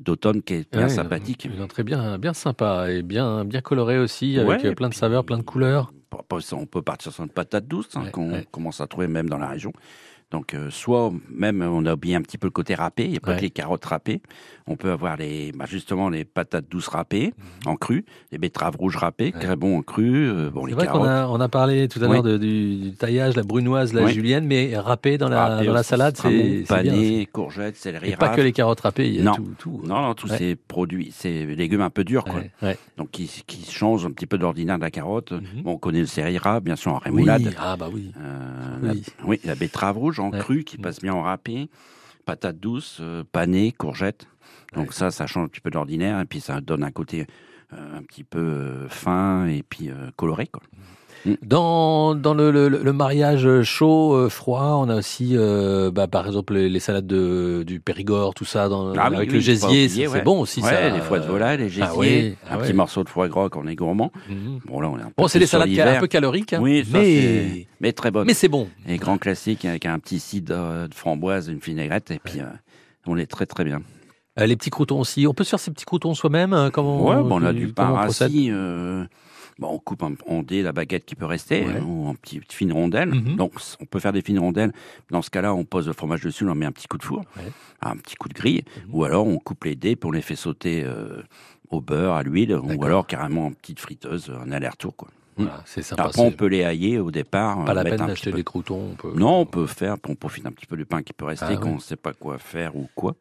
d'automne 0.00 0.42
qui 0.42 0.54
est 0.54 0.72
bien 0.72 0.82
Ouais, 0.82 0.88
sympathique. 0.88 1.44
Une 1.52 1.60
entrée 1.62 1.82
bien, 1.82 2.18
bien 2.18 2.32
sympa 2.34 2.90
et 2.90 3.02
bien, 3.02 3.44
bien 3.44 3.60
colorée 3.60 3.98
aussi, 3.98 4.38
avec 4.38 4.62
Ouais, 4.62 4.74
plein 4.74 4.88
de 4.88 4.94
saveurs, 4.94 5.24
plein 5.24 5.38
de 5.38 5.42
couleurs. 5.42 5.92
On 6.52 6.66
peut 6.66 6.82
partir 6.82 7.12
sur 7.12 7.22
une 7.24 7.30
patate 7.30 7.66
douce 7.66 7.90
hein, 7.94 8.06
qu'on 8.12 8.42
commence 8.50 8.80
à 8.80 8.86
trouver 8.86 9.06
même 9.06 9.28
dans 9.28 9.38
la 9.38 9.48
région. 9.48 9.72
Donc, 10.30 10.54
euh, 10.54 10.70
soit 10.70 11.12
même 11.28 11.60
on 11.62 11.84
a 11.86 11.94
oublié 11.94 12.14
un 12.14 12.22
petit 12.22 12.38
peu 12.38 12.46
le 12.46 12.52
côté 12.52 12.74
râpé, 12.76 13.04
il 13.04 13.10
n'y 13.10 13.16
a 13.16 13.20
pas 13.20 13.32
Ouais. 13.32 13.36
que 13.38 13.42
les 13.42 13.50
carottes 13.50 13.84
râpées. 13.84 14.22
On 14.68 14.76
peut 14.76 14.92
avoir 14.92 15.16
les, 15.16 15.50
bah, 15.50 15.64
justement 15.68 16.08
les 16.08 16.24
patates 16.24 16.66
douces 16.70 16.86
râpées 16.86 17.34
Mhm. 17.66 17.72
en 17.72 17.74
cru, 17.76 18.04
les 18.30 18.38
betteraves 18.38 18.76
rouges 18.76 18.96
râpées, 18.96 19.32
très 19.32 19.56
bon 19.56 19.78
en 19.78 19.82
cru. 19.82 20.28
euh, 20.28 20.50
bon, 20.50 20.62
C'est 20.62 20.68
les 20.68 20.74
vrai 20.74 20.86
qu'on 20.86 20.92
carottes. 21.04 21.08
a, 21.08 21.28
on 21.30 21.40
a 21.40 21.48
parlé 21.48 21.88
tout 21.88 21.98
à 22.04 22.06
l'heure 22.06 22.22
du, 22.22 22.38
du 22.76 22.92
taillage, 22.92 23.34
la 23.34 23.42
brunoise, 23.42 23.92
la 23.92 24.04
Oui. 24.04 24.12
julienne, 24.12 24.46
mais 24.46 24.76
râpé 24.78 25.18
dans 25.18 25.28
la, 25.28 25.46
Râpé 25.48 25.66
dans 25.66 25.72
la 25.72 25.82
salade, 25.82 26.16
c'est. 26.16 26.64
Panais, 26.68 27.26
courgettes, 27.32 27.76
céleri 27.76 28.10
Et 28.10 28.16
pas 28.16 28.28
que 28.28 28.40
les 28.40 28.52
carottes 28.52 28.80
râpées, 28.82 29.08
il 29.08 29.16
y 29.16 29.20
a 29.20 29.24
non. 29.24 29.34
tout. 29.34 29.50
tout. 29.58 29.80
Non, 29.84 30.00
non, 30.02 30.14
tous 30.14 30.30
Ouais. 30.30 30.38
ces 30.38 30.54
produits, 30.54 31.10
ces 31.12 31.44
légumes 31.46 31.80
un 31.80 31.90
peu 31.90 32.04
durs, 32.04 32.22
quoi. 32.24 32.34
Ouais, 32.36 32.50
ouais. 32.62 32.78
Donc, 32.96 33.10
qui, 33.10 33.28
qui 33.48 33.68
changent 33.68 34.06
un 34.06 34.12
petit 34.12 34.26
peu 34.26 34.36
de 34.38 34.42
l'ordinaire 34.42 34.76
de 34.76 34.82
la 34.84 34.92
carotte. 34.92 35.32
Bon, 35.64 35.72
on 35.72 35.76
connaît 35.78 36.00
le 36.00 36.06
céleri 36.06 36.38
bien 36.62 36.76
sûr, 36.76 36.92
en 36.92 36.98
rémoulade. 36.98 37.40
Mhm. 37.42 37.48
Oui, 37.48 37.54
ah 37.58 37.76
bah 37.76 37.88
oui. 37.92 38.12
Euh, 38.20 38.76
Oui. 38.82 39.02
La, 39.18 39.26
oui, 39.26 39.40
la 39.44 39.54
betterave 39.56 39.98
rouge 39.98 40.19
en 40.20 40.30
Ouais. 40.30 40.38
cru 40.38 40.64
qui 40.64 40.78
passe 40.78 41.00
bien 41.00 41.14
en 41.14 41.22
râpé, 41.22 41.68
patates 42.24 42.58
douces, 42.58 42.98
euh, 43.00 43.24
panais, 43.32 43.72
courgettes. 43.72 44.26
Donc 44.74 44.92
ça, 44.92 45.10
ça 45.10 45.26
change 45.26 45.44
un 45.44 45.48
petit 45.48 45.60
peu 45.60 45.70
de 45.70 45.74
l'ordinaire 45.74 46.20
et 46.20 46.24
puis 46.24 46.40
ça 46.40 46.60
donne 46.60 46.84
un 46.84 46.90
côté 46.92 47.26
euh, 47.72 47.98
un 47.98 48.02
petit 48.02 48.24
peu 48.24 48.38
euh, 48.38 48.88
fin 48.88 49.46
et 49.46 49.62
puis 49.62 49.90
coloré. 50.16 50.46
Quoi. 50.46 50.62
Dans, 51.42 52.14
dans 52.14 52.32
le, 52.34 52.50
le- 52.50 52.68
le 52.68 52.92
mariage 52.92 53.62
chaud, 53.62 54.14
euh, 54.14 54.28
froid, 54.30 54.76
on 54.82 54.88
a 54.88 54.96
aussi, 54.96 55.32
euh, 55.36 55.90
bah, 55.90 56.06
par 56.06 56.26
exemple, 56.26 56.54
les, 56.54 56.68
les 56.70 56.80
salades 56.80 57.06
de, 57.06 57.62
du 57.66 57.78
Périgord, 57.80 58.32
tout 58.34 58.44
ça, 58.46 58.68
dans, 58.68 58.94
Ah 58.94 59.06
avec 59.06 59.28
oui, 59.28 59.34
le 59.34 59.40
gésier, 59.40 59.88
c'est 59.88 60.06
ouais. 60.06 60.22
bon 60.22 60.40
aussi 60.40 60.60
Ouais, 60.62 60.70
ça. 60.70 60.88
les 60.88 61.00
foies 61.00 61.18
de 61.18 61.26
volaille, 61.26 61.58
les 61.58 61.68
gésiers, 61.68 61.84
Ah 61.86 61.96
ouais, 61.96 62.36
un 62.50 62.54
ah 62.54 62.58
petit 62.58 62.72
morceau 62.72 63.04
de 63.04 63.08
foie 63.10 63.28
gras 63.28 63.48
quand 63.50 63.60
on 63.62 63.66
est 63.66 63.74
gourmand. 63.76 64.10
Mhm. 64.30 64.60
Bon, 64.66 64.80
là, 64.80 64.88
on 64.88 64.98
est 64.98 65.02
un 65.02 65.06
peu 65.06 65.12
Bon, 65.18 65.28
c'est 65.28 65.38
des 65.38 65.46
salades 65.46 65.68
un 65.78 66.00
peu 66.00 66.06
caloriques, 66.06 66.54
hein, 66.54 66.60
oui, 66.62 66.84
ça, 66.90 66.98
mais- 66.98 67.66
mais 67.80 67.92
très 67.92 68.10
bonnes. 68.10 68.26
mais 68.26 68.34
c'est 68.34 68.48
bon. 68.48 68.68
Et 68.88 68.96
grand 68.96 69.18
classique 69.18 69.64
avec 69.66 69.84
un 69.86 69.98
petit 69.98 70.20
cidre 70.20 70.54
euh, 70.56 70.88
de 70.88 70.94
framboise, 70.94 71.48
une 71.48 71.58
vinaigrette, 71.58 72.10
et 72.12 72.18
puis 72.22 72.40
euh, 72.40 72.44
on 73.06 73.16
est 73.18 73.26
très 73.26 73.44
très 73.46 73.64
bien. 73.64 73.82
Les 74.38 74.56
petits 74.56 74.70
croutons 74.70 75.00
aussi. 75.00 75.26
On 75.26 75.34
peut 75.34 75.44
se 75.44 75.50
faire 75.50 75.60
ces 75.60 75.70
petits 75.70 75.84
croutons 75.84 76.14
soi-même 76.14 76.54
hein, 76.54 76.70
Comment 76.72 77.04
Ouais, 77.04 77.16
on 77.16 77.42
a 77.44 77.52
du 77.52 77.68
pain 77.68 77.90
rassis. 77.90 78.50
Bon, 79.60 79.68
on 79.68 79.78
coupe 79.78 80.02
en, 80.02 80.12
en 80.26 80.42
dés 80.42 80.62
la 80.62 80.72
baguette 80.72 81.04
qui 81.04 81.14
peut 81.14 81.26
rester, 81.26 81.64
Ouais. 81.64 81.80
ou 81.80 82.06
en 82.08 82.14
petites 82.14 82.52
fines 82.52 82.72
rondelles. 82.72 83.10
Mhm. 83.14 83.36
Donc, 83.36 83.52
on 83.80 83.84
peut 83.84 84.00
faire 84.00 84.12
des 84.12 84.22
fines 84.22 84.38
rondelles. 84.40 84.72
Dans 85.10 85.22
ce 85.22 85.30
cas-là, 85.30 85.54
on 85.54 85.64
pose 85.64 85.86
le 85.86 85.92
fromage 85.92 86.22
dessus, 86.22 86.44
on 86.48 86.54
met 86.54 86.66
un 86.66 86.72
petit 86.72 86.88
coup 86.88 86.98
de 86.98 87.04
four, 87.04 87.22
un 87.82 87.96
petit 87.96 88.16
coup 88.16 88.28
de 88.28 88.34
grille. 88.34 88.64
Mhm. 88.88 88.94
Ou 88.94 89.04
alors, 89.04 89.26
on 89.26 89.38
coupe 89.38 89.64
les 89.64 89.76
dés, 89.76 89.94
puis 89.94 90.08
on 90.08 90.12
les 90.12 90.22
fait 90.22 90.36
sauter 90.36 90.82
euh, 90.84 91.22
au 91.70 91.80
beurre, 91.80 92.14
à 92.14 92.22
l'huile, 92.24 92.54
ou 92.56 92.84
alors 92.84 93.06
carrément 93.06 93.46
en 93.46 93.52
petite 93.52 93.78
friteuse, 93.78 94.32
un 94.44 94.50
aller-retour. 94.50 94.96
Quoi. 94.96 95.08
Voilà, 95.36 95.62
c'est 95.64 95.82
sympa, 95.82 96.02
Après, 96.04 96.20
on 96.20 96.32
peut 96.32 96.46
les 96.46 96.62
hailler 96.64 96.98
au 96.98 97.10
départ. 97.10 97.64
Pas 97.64 97.72
la 97.72 97.84
peine 97.84 97.96
d'acheter 98.06 98.30
peu- 98.30 98.36
des 98.38 98.44
croutons. 98.44 98.90
On 98.92 98.94
peut... 98.96 99.12
Non, 99.14 99.38
on 99.40 99.46
peut 99.46 99.66
faire, 99.66 99.96
on 100.08 100.14
profite 100.14 100.44
un 100.44 100.50
petit 100.52 100.66
peu 100.66 100.76
du 100.76 100.84
pain 100.84 101.02
qui 101.02 101.12
peut 101.12 101.24
rester 101.24 101.46
Ah, 101.48 101.56
quand 101.56 101.66
ouais. 101.66 101.70
on 101.72 101.74
ne 101.76 101.80
sait 101.80 101.96
pas 101.96 102.12
quoi 102.12 102.36
faire 102.38 102.76
ou 102.76 102.88
quoi. 102.94 103.14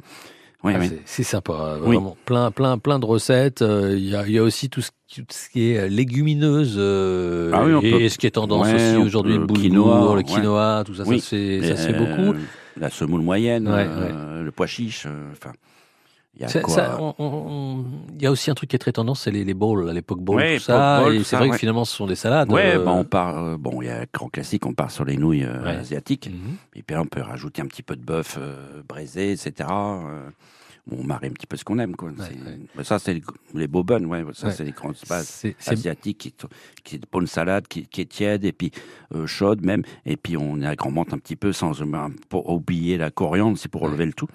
Oui, 0.63 0.73
Ah, 0.75 0.79
oui. 0.81 0.91
c'est- 1.05 1.23
sympa, 1.23 1.77
Oui. 1.81 1.95
vraiment. 1.95 2.17
Plein, 2.25 2.51
plein, 2.51 2.77
plein 2.77 2.99
de 2.99 3.05
recettes. 3.05 3.61
Euh, 3.61 3.93
Il 3.95 4.03
y, 4.09 4.15
a, 4.15 4.27
y 4.27 4.37
a 4.37 4.43
aussi 4.43 4.69
tout 4.69 4.81
ce, 4.81 4.89
tout 5.09 5.23
ce 5.31 5.49
qui 5.49 5.71
est 5.71 5.89
légumineuse 5.89 6.75
euh, 6.77 7.51
Ah 7.53 7.63
oui, 7.65 7.73
on 7.73 7.81
et, 7.81 7.91
peut- 7.91 8.09
ce 8.09 8.17
qui 8.17 8.27
est 8.27 8.31
tendance 8.31 8.67
Ouais, 8.67 8.75
aussi 8.75 8.95
aujourd'hui, 8.97 9.37
le 9.37 9.47
quinoa, 9.47 10.11
le 10.13 10.17
ouais. 10.17 10.23
quinoa, 10.23 10.83
tout 10.85 10.93
ça, 10.95 11.03
Oui. 11.05 11.19
ça, 11.19 11.29
se 11.29 11.35
fait, 11.35 11.61
ça 11.67 11.75
se 11.77 11.89
Et, 11.89 11.93
fait 11.93 11.97
beaucoup. 11.97 12.33
euh, 12.33 12.41
La 12.77 12.89
semoule 12.89 13.21
moyenne, 13.21 13.67
Ouais, 13.67 13.85
euh, 13.89 14.43
le 14.43 14.51
pois 14.51 14.67
chiche, 14.67 15.05
euh, 15.07 15.31
enfin. 15.31 15.51
il 16.35 16.41
y 18.21 18.25
a 18.25 18.31
aussi 18.31 18.51
un 18.51 18.53
truc 18.53 18.69
qui 18.69 18.75
est 18.75 18.79
très 18.79 18.91
tendance, 18.93 19.21
c'est 19.21 19.31
les, 19.31 19.43
les 19.43 19.53
bowls, 19.53 19.89
à 19.89 19.93
l'époque 19.93 20.19
bowl, 20.21 20.37
Ouais, 20.37 20.57
tout 20.57 20.63
ça. 20.63 21.01
bowl, 21.01 21.15
et 21.15 21.23
c'est 21.23 21.35
vrai 21.35 21.47
ouais. 21.47 21.51
que 21.51 21.57
finalement, 21.57 21.85
ce 21.85 21.95
sont 21.95 22.05
des 22.07 22.15
salades. 22.15 22.51
Ouais, 22.51 22.75
euh, 22.75 22.85
bah, 22.85 22.91
on 22.91 23.03
part. 23.03 23.37
euh, 23.43 23.57
bon, 23.57 23.81
il 23.81 23.87
y 23.87 23.89
a 23.89 24.01
le 24.01 24.07
grand 24.13 24.29
classique, 24.29 24.65
on 24.65 24.73
part 24.73 24.91
sur 24.91 25.05
les 25.05 25.17
nouilles 25.17 25.43
euh, 25.43 25.63
Ouais. 25.63 25.75
asiatiques. 25.77 26.27
Mhm. 26.29 26.55
Et 26.75 26.83
puis 26.83 26.95
là, 26.95 27.01
on 27.01 27.05
peut 27.07 27.21
rajouter 27.21 27.61
un 27.61 27.65
petit 27.67 27.83
peu 27.83 27.95
de 27.95 28.03
bœuf 28.03 28.37
euh, 28.39 28.81
braisé, 28.87 29.31
etc. 29.31 29.67
euh, 30.91 30.95
on 30.99 31.03
marie 31.03 31.27
un 31.27 31.31
petit 31.31 31.47
peu 31.47 31.57
ce 31.57 31.63
qu'on 31.63 31.79
aime, 31.79 31.95
quoi. 31.95 32.11
Ça, 32.83 32.99
c'est 32.99 33.13
les, 33.13 33.21
les 33.53 33.67
buns, 33.67 34.03
ouais. 34.05 34.23
Ça, 34.33 34.47
c'est 34.51 34.63
les 34.63 34.71
grandes 34.71 34.95
c'est- 34.95 35.55
asiatiques 35.71 36.17
qui, 36.17 36.33
qui 36.83 36.95
est 36.95 36.99
de 36.99 37.07
bonne 37.11 37.27
salade, 37.27 37.67
qui, 37.67 37.85
qui 37.87 38.01
est 38.01 38.05
tiède 38.05 38.43
et 38.45 38.51
puis 38.51 38.71
euh, 39.15 39.25
chaude 39.27 39.63
même. 39.65 39.83
Et 40.05 40.17
puis 40.17 40.37
on 40.37 40.61
agrémente 40.61 41.13
un 41.13 41.17
petit 41.17 41.35
peu 41.35 41.51
sans 41.53 41.81
euh, 41.81 41.85
pour 42.29 42.49
oublier 42.49 42.97
la 42.97 43.11
coriandre, 43.11 43.57
c'est 43.57 43.69
pour 43.69 43.81
relever 43.81 44.05
le 44.05 44.13
tout. 44.13 44.27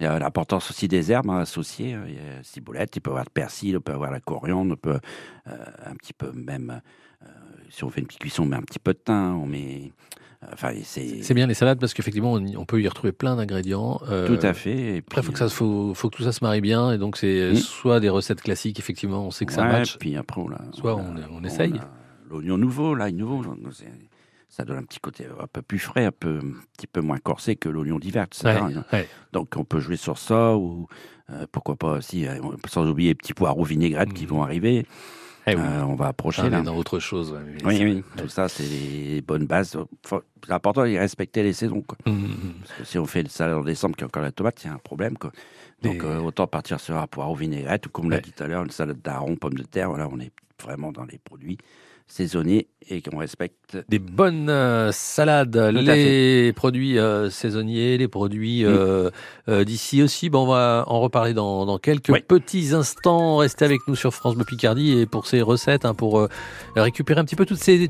Il 0.00 0.04
y 0.04 0.06
a 0.06 0.18
l'importance 0.18 0.70
aussi 0.70 0.88
des 0.88 1.12
herbes 1.12 1.30
hein, 1.30 1.38
associées. 1.40 1.96
Il 2.08 2.14
y 2.14 2.18
a 2.18 2.42
ciboulette, 2.42 2.96
il 2.96 3.00
peut 3.00 3.10
y 3.10 3.12
avoir 3.12 3.24
le 3.24 3.30
persil, 3.30 3.70
il 3.70 3.80
peut 3.80 3.92
y 3.92 3.94
avoir 3.94 4.10
la 4.10 4.20
coriandre, 4.20 4.74
il 4.74 4.76
peut 4.76 4.98
euh, 5.48 5.56
un 5.86 5.94
petit 5.94 6.12
peu 6.12 6.32
même 6.32 6.80
euh, 7.22 7.26
si 7.70 7.84
on 7.84 7.90
fait 7.90 8.00
une 8.00 8.06
petite 8.06 8.20
cuisson, 8.20 8.42
on 8.42 8.46
met 8.46 8.56
un 8.56 8.62
petit 8.62 8.78
peu 8.78 8.92
de 8.92 8.98
thym, 8.98 9.36
on 9.42 9.46
met. 9.46 9.92
Enfin, 10.52 10.72
c'est. 10.84 11.34
Bien 11.34 11.46
les 11.46 11.54
salades 11.54 11.78
parce 11.78 11.94
qu'effectivement, 11.94 12.32
on, 12.34 12.44
on 12.56 12.64
peut 12.64 12.80
y 12.82 12.88
retrouver 12.88 13.12
plein 13.12 13.36
d'ingrédients. 13.36 14.00
euh, 14.08 14.26
Tout 14.26 14.44
à 14.46 14.54
fait. 14.54 14.96
Et 14.96 14.98
Après, 14.98 15.22
faut 15.22 15.32
que 15.32 15.38
ça, 15.38 15.48
faut, 15.48 15.94
faut 15.94 16.10
que 16.10 16.16
tout 16.16 16.22
ça 16.24 16.32
se 16.32 16.42
marie 16.42 16.60
bien, 16.60 16.92
et 16.92 16.98
donc 16.98 17.16
c'est 17.16 17.52
Mm. 17.52 17.56
soit 17.56 18.00
des 18.00 18.08
recettes 18.08 18.42
classiques, 18.42 18.78
effectivement, 18.78 19.26
on 19.26 19.30
sait 19.30 19.46
que 19.46 19.52
ça 19.52 19.64
match. 19.64 19.98
Puis 19.98 20.16
après, 20.16 20.40
on, 20.40 20.50
a- 20.50 20.60
Soit 20.72 20.96
on 20.96 21.12
on, 21.12 21.16
a- 21.16 21.28
on 21.30 21.44
essaye. 21.44 21.74
L'oignon 22.30 22.56
nouveau, 22.58 22.94
l'ail 22.94 23.12
nouveau, 23.12 23.42
ça 24.48 24.64
donne 24.64 24.78
un 24.78 24.82
petit 24.82 25.00
côté 25.00 25.26
un 25.40 25.46
peu 25.46 25.62
plus 25.62 25.78
frais, 25.78 26.04
un, 26.04 26.12
peu, 26.12 26.38
un 26.42 26.60
petit 26.76 26.86
peu 26.86 27.00
moins 27.00 27.18
corsé 27.18 27.56
que 27.56 27.68
l'oignon 27.68 27.98
d'hiver, 27.98 28.24
etc. 28.24 28.60
Ouais, 28.66 28.74
ouais. 28.98 29.08
Donc 29.32 29.54
on 29.56 29.64
peut 29.64 29.80
jouer 29.80 29.96
sur 29.96 30.18
ça, 30.18 30.54
ou 30.56 30.86
euh, 31.30 31.46
pourquoi 31.52 31.76
pas 31.76 31.92
aussi, 31.98 32.26
euh, 32.26 32.34
sans 32.68 32.86
oublier 32.88 33.10
les 33.10 33.14
petits 33.14 33.32
poireaux 33.34 33.64
vinaigrettes 33.64 34.12
qui 34.12 34.26
vont 34.26 34.42
arriver. 34.42 34.86
Eh 35.46 35.56
oui. 35.56 35.60
Euh, 35.60 35.82
on 35.82 35.94
va 35.96 36.06
approcher 36.08 36.42
Ah, 36.44 36.46
on 36.46 36.50
là. 36.50 36.58
est 36.60 36.62
dans 36.62 36.76
autre 36.76 36.98
chose. 37.00 37.32
ouais, 37.32 37.40
Oui, 37.64 37.80
oui, 37.84 38.04
tout 38.16 38.28
ça, 38.28 38.48
c'est 38.48 38.62
les 38.62 39.20
bonnes 39.22 39.46
bases. 39.46 39.76
Faut- 40.06 40.22
C'est 40.46 40.52
important 40.52 40.82
de 40.84 40.96
respecter 40.96 41.42
les 41.42 41.52
saisons. 41.52 41.82
Quoi. 41.82 41.98
Mhm. 42.06 42.54
Parce 42.60 42.72
que 42.78 42.84
si 42.84 42.98
on 42.98 43.06
fait 43.06 43.22
le 43.22 43.28
salade 43.28 43.56
en 43.56 43.62
décembre, 43.64 43.94
qu'il 43.96 44.02
y 44.02 44.04
a 44.04 44.06
encore 44.06 44.22
la 44.22 44.32
tomate, 44.32 44.62
il 44.62 44.66
y 44.68 44.70
a 44.70 44.74
un 44.74 44.78
problème. 44.78 45.16
Quoi. 45.18 45.32
Donc 45.82 46.02
euh, 46.04 46.18
autant 46.20 46.46
partir 46.46 46.78
sur 46.80 46.96
un 46.96 47.06
poireau 47.08 47.34
vinaigrette, 47.34 47.86
ou 47.86 47.90
comme 47.90 48.06
on 48.06 48.08
l'a 48.08 48.16
Ouais. 48.16 48.22
dit 48.22 48.32
tout 48.32 48.42
à 48.44 48.46
l'heure, 48.46 48.62
une 48.62 48.70
salade 48.70 49.00
d'aron, 49.02 49.34
pommes 49.36 49.54
de 49.54 49.64
terre. 49.64 49.88
Voilà, 49.88 50.08
on 50.10 50.18
est 50.20 50.30
vraiment 50.62 50.92
dans 50.92 51.04
les 51.04 51.18
produits 51.18 51.58
saisonniers 52.12 52.68
et 52.90 53.00
qu'on 53.00 53.16
respecte. 53.16 53.78
Des 53.88 53.98
bonnes 53.98 54.50
euh, 54.50 54.92
salades, 54.92 55.56
les 55.56 56.52
produits 56.52 56.98
euh, 56.98 57.30
saisonniers, 57.30 57.96
les 57.96 58.06
Mm. 58.06 58.10
produits 58.10 58.64
euh, 58.64 59.10
euh, 59.48 59.64
d'ici 59.64 60.02
aussi. 60.02 60.28
Bon, 60.28 60.42
on 60.42 60.46
va 60.46 60.84
en 60.88 61.00
reparler 61.00 61.32
dans, 61.32 61.64
dans 61.64 61.78
quelques 61.78 62.22
petits 62.24 62.74
instants. 62.74 63.38
Restez 63.38 63.64
avec 63.64 63.80
nous 63.88 63.96
sur 63.96 64.12
France 64.12 64.34
Bleu 64.34 64.44
Picardie 64.44 64.98
et 64.98 65.06
pour 65.06 65.26
ces 65.26 65.40
recettes, 65.40 65.86
hein, 65.86 65.94
pour 65.94 66.28
récupérer 66.76 67.20
un 67.20 67.24
petit 67.24 67.36
peu 67.36 67.46
toutes 67.46 67.58
ces, 67.58 67.88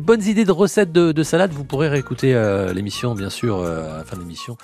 bonnes 0.00 0.24
idées 0.24 0.44
de 0.44 0.52
recettes 0.52 0.90
de, 0.92 1.12
de 1.12 1.22
salade, 1.22 1.52
vous 1.52 1.64
pourrez 1.64 1.88
réécouter 1.88 2.32
l'émission, 2.74 3.14
bien 3.14 3.30
sûr, 3.30 3.62
à 3.62 3.98
la 3.98 4.04
fin 4.04 4.16
de 4.16 4.22
l'émission, 4.22 4.56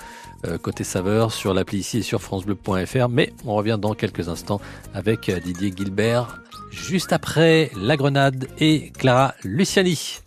côté 0.61 0.83
saveur, 0.83 1.31
sur 1.31 1.53
l'appli 1.53 1.79
ici 1.79 1.99
et 1.99 2.01
sur 2.01 2.21
francebleu.fr. 2.21 3.09
Mais 3.09 3.31
on 3.45 3.55
revient 3.55 3.77
dans 3.79 3.93
quelques 3.93 4.27
instants 4.27 4.59
avec 4.93 5.31
Didier 5.31 5.73
Gilbert, 5.75 6.41
juste 6.71 7.13
après 7.13 7.71
La 7.75 7.97
Grenade 7.97 8.47
et 8.59 8.91
Clara 8.97 9.33
Luciani. 9.43 10.19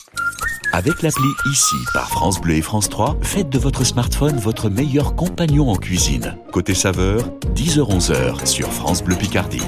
Avec 0.73 1.03
l'appli 1.03 1.29
ICI 1.47 1.77
par 1.93 2.09
France 2.09 2.41
Bleu 2.41 2.55
et 2.55 2.63
France 2.63 2.89
3, 2.89 3.19
faites 3.21 3.51
de 3.51 3.59
votre 3.59 3.85
smartphone 3.85 4.39
votre 4.39 4.71
meilleur 4.71 5.15
compagnon 5.15 5.69
en 5.69 5.77
cuisine. 5.77 6.37
Côté 6.51 6.75
saveur, 6.75 7.29
10h-11h 7.55 8.47
sur 8.47 8.73
France 8.73 9.03
Bleu 9.03 9.17
Picardie. 9.17 9.63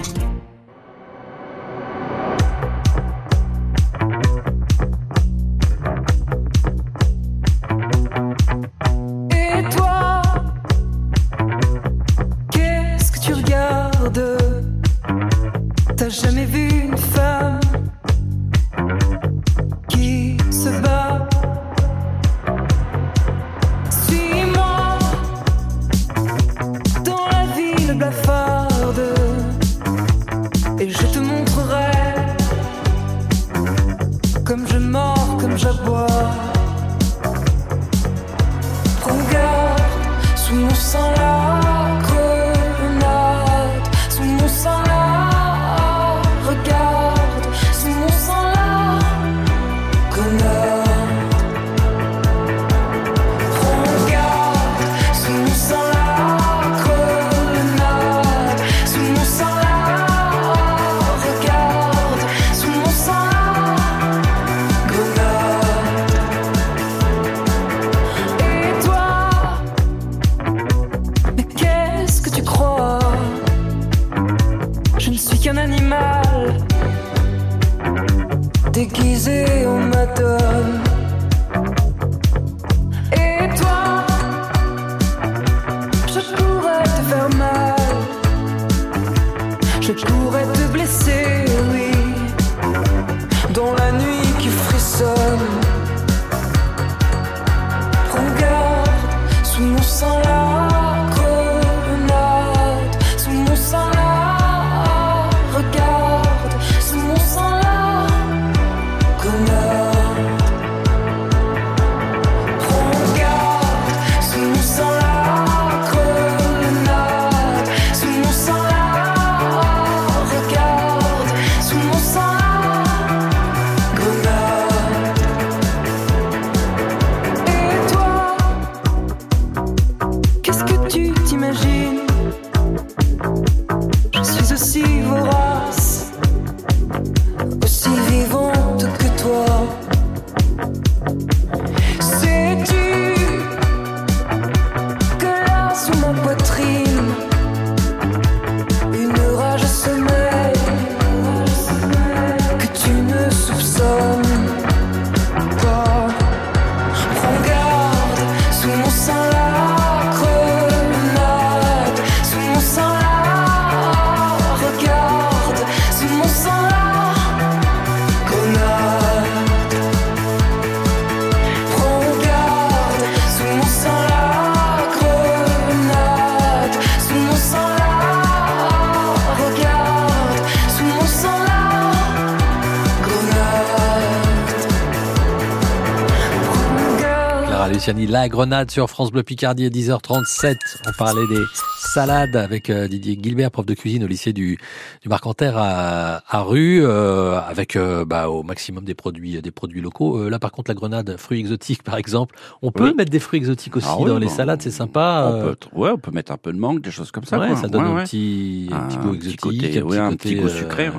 La 187.97 188.29
grenade 188.29 188.71
sur 188.71 188.91
France 188.91 189.11
Bleu 189.13 189.23
Picardie 189.23 189.67
à 189.67 189.71
10h37. 189.71 190.57
On 190.87 190.93
parlait 190.99 191.27
des 191.29 191.43
salades 191.79 192.37
avec 192.37 192.69
euh, 192.69 192.87
Didier 192.87 193.19
Gilbert, 193.21 193.51
prof 193.51 193.65
de 193.65 193.73
cuisine 193.75 194.05
au 194.05 194.07
lycée 194.07 194.33
du, 194.33 194.59
du 195.03 195.09
Marcanterre 195.09 195.57
à, 195.57 196.23
à 196.29 196.43
Rue, 196.43 196.85
euh, 196.85 197.39
avec 197.41 197.77
euh, 197.77 198.05
bah, 198.05 198.29
au 198.29 198.43
maximum 198.43 198.85
des 198.85 198.95
produits, 198.95 199.41
des 199.41 199.51
produits 199.51 199.81
locaux. 199.81 200.19
Euh, 200.19 200.29
là, 200.29 200.39
par 200.39 200.53
contre, 200.53 200.71
la 200.71 200.75
grenade, 200.75 201.17
fruits 201.19 201.41
exotiques, 201.41 201.83
par 201.83 201.97
exemple. 201.97 202.35
On 202.63 202.73
peut 202.73 202.85
Oui. 202.89 202.95
mettre 202.95 203.11
des 203.11 203.21
fruits 203.21 203.39
exotiques 203.39 203.77
aussi 203.77 203.87
Ah 203.89 203.97
oui, 203.99 204.07
dans 204.07 204.19
les 204.19 204.27
bon, 204.27 204.33
salades, 204.33 204.61
c'est 204.61 204.71
sympa. 204.71 205.31
On 205.33 205.41
peut, 205.43 205.57
ouais, 205.75 205.91
on 205.91 205.99
peut 205.99 206.11
mettre 206.11 206.33
un 206.33 206.37
peu 206.37 206.53
de 206.53 206.59
mangue, 206.59 206.83
des 206.83 206.91
choses 206.91 207.11
comme 207.11 207.25
ça. 207.25 207.39
ouais, 207.39 207.49
quoi. 207.49 207.57
ça 207.57 207.69
donne 207.69 207.85
Ouais, 207.95 208.01
un 208.03 208.05
petit, 208.05 208.69
un 208.73 208.81
petit 208.89 208.97
Un 208.99 209.03
goût 209.03 209.11
petit 209.17 209.29
exotique, 209.33 209.41
côté- 209.83 209.99
un 209.99 210.13
petit 210.17 210.35
goût 210.37 210.49
sucré, 210.49 210.91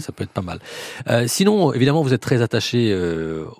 ça 0.00 0.12
peut 0.12 0.24
être 0.24 0.30
pas 0.30 0.42
mal. 0.42 0.58
Sinon, 1.28 1.72
évidemment, 1.72 2.02
vous 2.02 2.12
êtes 2.12 2.20
très 2.22 2.42
attaché 2.42 2.94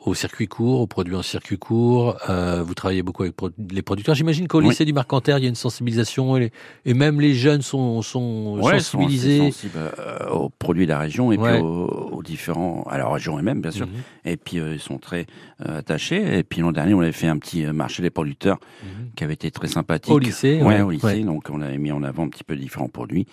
au 0.04 0.14
circuit 0.14 0.48
court, 0.48 0.80
aux 0.80 0.86
produits 0.86 1.14
en 1.16 1.22
circuit 1.22 1.58
court. 1.58 2.16
Vous 2.28 2.74
travaillez 2.80 3.02
beaucoup 3.02 3.22
avec 3.22 3.34
les 3.70 3.82
producteurs. 3.82 4.14
J'imagine 4.14 4.48
qu'au 4.48 4.58
Oui. 4.60 4.68
lycée 4.70 4.84
du 4.84 4.92
Marcanterre, 4.92 5.38
il 5.38 5.42
y 5.42 5.46
a 5.46 5.48
une 5.48 5.54
sensibilisation 5.54 6.36
et, 6.36 6.40
les- 6.40 6.52
et 6.84 6.94
même 6.94 7.20
les 7.20 7.34
jeunes 7.34 7.62
sont, 7.62 8.02
sont 8.02 8.56
Ouais, 8.60 8.60
ils 8.60 8.62
sont 8.62 8.68
assez 8.68 8.80
sensibilisés. 8.80 9.38
sensibles 9.38 9.78
euh, 9.98 10.28
aux 10.30 10.48
produits 10.48 10.86
de 10.86 10.90
la 10.90 10.98
région 10.98 11.30
et 11.32 11.36
Ouais. 11.38 11.52
puis 11.54 11.62
aux, 11.62 11.86
aux 12.18 12.22
différents, 12.22 12.82
à 12.90 12.98
la 12.98 13.08
région 13.08 13.38
elle-même 13.38 13.60
bien 13.60 13.70
sûr. 13.70 13.86
Mhm. 13.86 13.92
Et 14.24 14.36
puis 14.36 14.58
euh, 14.58 14.74
ils 14.74 14.80
sont 14.80 14.98
très 14.98 15.26
euh, 15.68 15.78
attachés. 15.78 16.38
Et 16.38 16.42
puis 16.42 16.60
l'an 16.62 16.72
dernier, 16.72 16.94
on 16.94 17.00
avait 17.00 17.12
fait 17.12 17.28
un 17.28 17.38
petit 17.38 17.64
marché 17.66 18.02
des 18.02 18.10
producteurs 18.10 18.58
qui 19.16 19.24
avait 19.24 19.34
été 19.34 19.50
très 19.50 19.68
sympathique. 19.68 20.12
Au 20.12 20.18
lycée, 20.18 20.62
ouais, 20.62 20.80
au 20.80 20.90
lycée. 20.90 21.22
Donc 21.22 21.48
on 21.50 21.60
avait 21.60 21.78
mis 21.78 21.92
en 21.92 22.02
avant 22.02 22.24
un 22.24 22.28
petit 22.28 22.44
peu 22.44 22.56
différents 22.56 22.88
produits. 22.88 23.26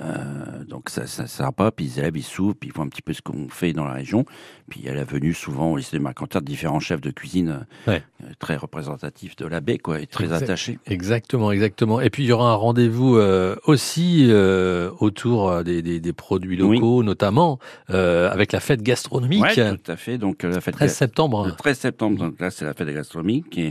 Euh, 0.00 0.64
donc 0.64 0.88
ça, 0.90 1.06
ça, 1.06 1.26
ça 1.28 1.44
sympa. 1.44 1.70
Puis 1.70 1.84
les 1.86 1.98
élèves 2.00 2.16
ils 2.16 2.22
s'ouvrent, 2.24 2.54
puis 2.54 2.68
ils 2.70 2.72
voient 2.72 2.84
un 2.84 2.88
petit 2.88 3.02
peu 3.02 3.12
ce 3.12 3.22
qu'on 3.22 3.48
fait 3.48 3.72
dans 3.72 3.84
la 3.84 3.92
région. 3.92 4.24
Puis 4.68 4.80
il 4.80 4.86
y 4.86 4.88
a 4.88 4.94
la 4.94 5.04
venue 5.04 5.34
souvent 5.34 5.70
au 5.70 5.76
lycée 5.76 5.96
des 5.96 6.02
Marcanterre 6.02 6.40
de 6.42 6.46
différents 6.46 6.80
chefs 6.80 7.00
de 7.00 7.10
cuisine 7.10 7.66
Ouais. 7.86 8.02
très 8.38 8.56
représentatifs 8.84 9.36
de 9.36 9.46
la 9.46 9.60
baie, 9.60 9.78
quoi, 9.78 10.00
et 10.00 10.06
très 10.06 10.24
Exact- 10.24 10.42
attachés. 10.42 10.78
Exactement, 10.86 11.50
exactement. 11.52 12.00
Et 12.00 12.10
puis 12.10 12.22
il 12.24 12.26
y 12.26 12.32
aura 12.32 12.50
un 12.52 12.54
rendez-vous 12.54 13.16
euh, 13.16 13.56
aussi 13.66 14.26
euh, 14.28 14.90
autour 15.00 15.50
euh, 15.50 15.62
des, 15.62 15.82
des, 15.82 16.00
des 16.00 16.12
produits 16.12 16.56
locaux, 16.56 17.02
notamment 17.02 17.58
euh, 17.90 18.30
avec 18.30 18.52
la 18.52 18.60
fête 18.60 18.82
gastronomique. 18.82 19.42
Ouais, 19.42 19.76
tout 19.76 19.90
à 19.90 19.96
fait. 19.96 20.18
Donc 20.18 20.42
la 20.42 20.60
fête 20.60 20.74
13 20.74 20.92
septembre. 20.94 21.46
Le 21.46 21.52
13 21.52 21.78
septembre, 21.78 22.18
donc 22.18 22.40
là 22.40 22.50
c'est 22.50 22.64
la 22.64 22.74
fête 22.74 22.88
gastronomique 22.88 23.50
qui, 23.50 23.62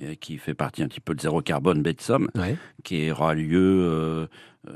est, 0.00 0.16
qui 0.20 0.36
fait 0.38 0.54
partie 0.54 0.82
un 0.82 0.88
petit 0.88 1.00
peu 1.00 1.14
de 1.14 1.20
zéro 1.20 1.40
carbone 1.42 1.82
baie 1.82 1.92
de 1.94 2.00
Somme, 2.00 2.28
Ouais. 2.36 2.56
qui 2.84 3.10
aura 3.10 3.34
lieu 3.34 4.28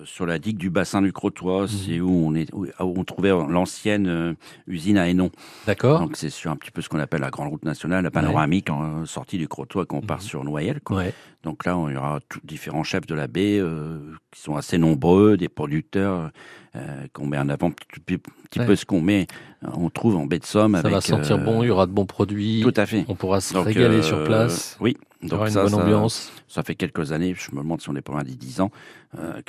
sur 0.05 0.27
la 0.27 0.39
digue 0.39 0.57
du 0.57 0.71
bassin 0.71 1.03
du 1.03 1.13
Crotoy, 1.13 1.63
Mhm. 1.63 1.67
c'est 1.69 2.01
où 2.01 2.11
on 2.27 2.35
est 2.35 2.53
où, 2.55 2.65
où 2.67 2.95
on 2.97 3.05
trouvait 3.05 3.31
l'ancienne 3.31 4.07
euh, 4.07 4.35
usine 4.67 4.97
à 4.97 5.09
Hénon. 5.09 5.31
D'accord. 5.67 5.99
Donc 6.01 6.17
c'est 6.17 6.31
sur 6.31 6.51
un 6.51 6.57
petit 6.57 6.71
peu 6.71 6.81
ce 6.83 6.89
qu'on 6.89 6.99
appelle 7.01 7.21
la 7.21 7.31
grande 7.31 7.49
route 7.49 7.65
nationale, 7.65 8.05
la 8.05 8.11
panoramique 8.11 8.71
en 8.71 9.03
euh, 9.03 9.05
sortie 9.07 9.39
du 9.39 9.49
Crotoy 9.49 9.85
quand 9.87 9.97
on 9.99 10.01
part 10.01 10.23
sur 10.23 10.45
Noyelles. 10.45 10.81
quoi. 10.83 10.99
Mhm. 11.01 11.07
Ouais. 11.09 11.15
Donc 11.43 11.65
là, 11.67 11.77
on 11.77 11.89
y 11.91 11.97
aura 11.97 12.21
différents 12.45 12.85
chefs 12.85 13.07
de 13.07 13.15
la 13.17 13.27
baie 13.27 13.59
euh, 13.59 13.99
qui 14.31 14.41
sont 14.41 14.57
assez 14.57 14.79
nombreux, 14.79 15.37
des 15.37 15.49
producteurs 15.49 16.31
euh, 16.77 17.07
qu'on 17.13 17.27
met 17.27 17.37
en 17.39 17.49
avant 17.49 17.67
un 17.67 17.71
petit, 17.73 18.01
peu- 18.01 18.31
petit 18.49 18.61
Ouais. 18.61 18.67
peu 18.67 18.77
ce 18.77 18.87
qu'on 18.87 19.01
met, 19.03 19.27
euh, 19.65 19.69
on 19.75 19.91
trouve 19.91 20.17
en 20.17 20.27
baie 20.27 20.39
de 20.39 20.47
Somme. 20.47 20.75
Ça 20.75 20.79
avec, 20.79 20.93
va 20.93 21.01
sentir 21.01 21.37
euh, 21.37 21.45
bon, 21.45 21.63
il 21.65 21.67
y 21.67 21.71
aura 21.71 21.87
de 21.87 21.93
bons 21.93 22.07
produits. 22.07 22.61
Tout 22.63 22.73
à 22.77 22.87
fait. 22.87 23.05
On 23.09 23.17
pourra 23.17 23.41
se 23.41 23.53
Donc, 23.53 23.67
régaler 23.67 23.97
euh, 23.97 24.03
sur 24.03 24.23
place. 24.25 24.77
Oui. 24.81 24.97
Donc 25.23 25.41
une 25.47 25.51
ça, 25.53 25.63
bonne 25.63 25.71
ça- 25.73 25.77
ambiance. 25.77 26.33
Ça 26.49 26.63
fait 26.63 26.75
quelques 26.75 27.13
années, 27.13 27.35
je 27.37 27.55
me 27.55 27.63
demande 27.63 27.81
si 27.81 27.89
on 27.89 27.93
n'est 27.93 28.03
pas 28.03 28.13
loin 28.13 28.23
des 28.25 28.35
10 28.35 28.61
ans, 28.61 28.71
euh, 29.19 29.41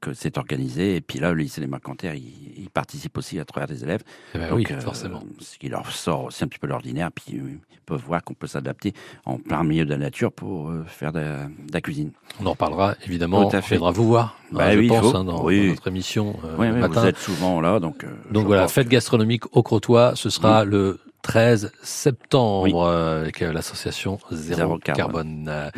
que 0.00 0.12
c'est- 0.12 0.36
organisé. 0.38 0.96
Et 0.96 1.00
puis 1.00 1.18
là, 1.18 1.32
le 1.32 1.40
lycée 1.42 1.60
des 1.60 1.66
Marcanterres, 1.66 2.14
il, 2.14 2.54
il 2.58 2.68
participe 2.70 3.16
aussi 3.16 3.38
à 3.38 3.44
travers 3.44 3.68
des 3.68 3.82
élèves. 3.84 4.02
Eh 4.34 4.38
ben 4.38 4.48
Donc, 4.50 4.58
oui, 4.58 4.66
euh, 4.70 4.80
forcément. 4.80 5.22
Ce 5.38 5.56
qui 5.58 5.68
leur 5.68 5.90
sort 5.90 6.24
aussi 6.24 6.44
un 6.44 6.48
petit 6.48 6.58
peu 6.58 6.66
l'ordinaire. 6.66 7.10
Puis 7.12 7.38
euh, 7.38 7.58
ils 7.72 7.80
peuvent 7.86 8.02
voir 8.06 8.22
qu'on 8.24 8.34
peut 8.34 8.46
s'adapter 8.46 8.92
en 9.24 9.38
plein 9.38 9.62
milieu 9.64 9.84
de 9.84 9.90
la 9.90 9.96
nature 9.98 10.32
pour 10.32 10.70
euh, 10.70 10.84
faire 10.86 11.12
de, 11.12 11.20
la- 11.20 11.44
de 11.46 11.72
la 11.72 11.80
cuisine. 11.80 12.10
On 12.40 12.46
en 12.46 12.54
parlera 12.56 12.94
évidemment. 13.06 13.48
Tout 13.48 13.56
à 13.56 13.60
On 13.60 13.62
fait. 13.62 13.74
viendra 13.76 13.90
vous 13.92 14.06
voir. 14.06 14.36
Bah 14.52 14.66
hein, 14.66 14.76
oui, 14.76 14.86
il 14.86 14.88
pense, 14.88 15.00
faut. 15.12 15.16
hein, 15.16 15.24
dans, 15.24 15.44
Oui. 15.44 15.62
dans 15.66 15.70
notre 15.70 15.86
émission 15.88 16.36
matin. 16.58 16.88
vous 17.00 17.06
êtes 17.06 17.18
souvent 17.18 17.60
là, 17.60 17.78
donc. 17.80 18.04
Donc 18.30 18.46
voilà, 18.46 18.66
fête 18.68 18.88
gastronomique 18.88 19.44
au 19.56 19.62
Crotoy, 19.62 20.12
ce 20.16 20.28
sera 20.28 20.62
Oui. 20.64 20.70
le 20.70 21.00
13 21.22 21.72
septembre 21.82 22.62
Oui. 22.64 22.72
euh, 22.74 23.22
avec 23.22 23.42
euh, 23.42 23.52
l'association 23.52 24.18
Zéro, 24.30 24.56
Zéro 24.58 24.78
Carbone. 24.78 25.44
Carbone. 25.46 25.70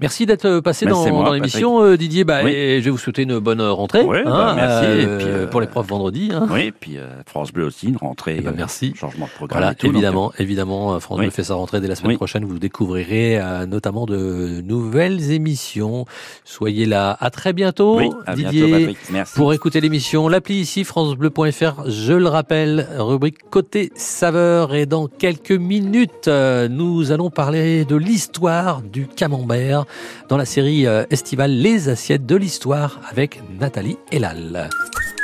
Euh. 0.00 0.02
Merci 0.02 0.26
d'être 0.26 0.44
euh, 0.46 0.60
passé 0.62 0.86
Ben, 0.86 0.92
dans, 0.92 1.32
l'émission, 1.32 1.82
euh, 1.82 1.96
Didier. 1.96 2.24
Bah, 2.24 2.40
Oui. 2.44 2.52
et 2.52 2.80
je 2.80 2.86
vais 2.86 2.90
vous 2.90 2.98
souhaiter 2.98 3.22
une 3.22 3.38
bonne 3.38 3.60
rentrée. 3.60 4.02
Ouais, 4.02 4.22
hein, 4.24 4.30
bah, 4.30 4.52
merci. 4.56 4.86
euh, 4.86 5.02
Et 5.02 5.18
puis, 5.18 5.26
euh, 5.28 5.46
pour 5.46 5.60
les 5.60 5.66
profs 5.66 5.86
vendredi. 5.86 6.30
Hein. 6.32 6.46
Oui, 6.50 6.60
et 6.62 6.72
puis 6.72 6.96
euh, 6.96 7.06
France 7.26 7.52
Bleu 7.52 7.66
aussi, 7.66 7.88
une 7.88 7.96
rentrée. 7.96 8.36
Eh 8.38 8.42
ben, 8.42 8.50
euh, 8.50 8.54
merci. 8.56 8.94
Changement 8.96 9.26
de 9.26 9.30
programme. 9.30 9.60
Voilà, 9.60 9.72
et 9.72 9.74
tout, 9.76 9.86
donc, 9.86 9.94
évidemment, 9.96 10.32
évidemment, 10.38 10.94
euh, 10.94 10.98
France 11.00 11.18
Oui. 11.18 11.26
Bleu 11.26 11.30
fait 11.30 11.44
sa 11.44 11.54
rentrée 11.54 11.80
dès 11.80 11.88
la 11.88 11.94
semaine 11.94 12.12
Oui. 12.12 12.16
prochaine. 12.16 12.44
Vous 12.44 12.58
découvrirez 12.58 13.38
euh, 13.38 13.66
notamment 13.66 14.06
de 14.06 14.62
nouvelles 14.62 15.30
émissions. 15.32 16.06
Soyez 16.44 16.86
là. 16.86 17.16
À 17.20 17.30
très 17.30 17.52
bientôt, 17.52 17.98
Oui, 17.98 18.10
à 18.26 18.34
bientôt, 18.34 18.50
Didier. 18.52 18.70
Patrick. 18.78 18.98
Merci. 19.10 19.34
Pour 19.36 19.52
écouter 19.52 19.80
l'émission, 19.80 20.28
l'appli 20.28 20.56
ici, 20.56 20.84
francebleu.fr, 20.84 21.88
je 21.88 22.12
le 22.14 22.28
rappelle, 22.28 22.88
rubrique 22.98 23.38
côté 23.50 23.92
saveur. 23.94 24.74
Et 24.74 24.86
dans 24.86 25.06
quelques 25.08 25.50
minutes, 25.52 26.28
euh, 26.28 26.68
nous 26.68 27.12
allons 27.12 27.30
parler 27.30 27.84
de 27.84 27.96
l'histoire 27.96 28.82
du 28.82 29.06
camembert 29.06 29.84
dans 30.28 30.36
la 30.36 30.44
série 30.44 30.86
euh, 30.86 31.04
estivale 31.10 31.50
Les 31.50 31.88
assiettes 31.88 32.26
de 32.26 32.36
l'histoire 32.36 33.00
avec 33.10 33.42
Nathalie 33.58 33.98
Elal. 34.12 34.68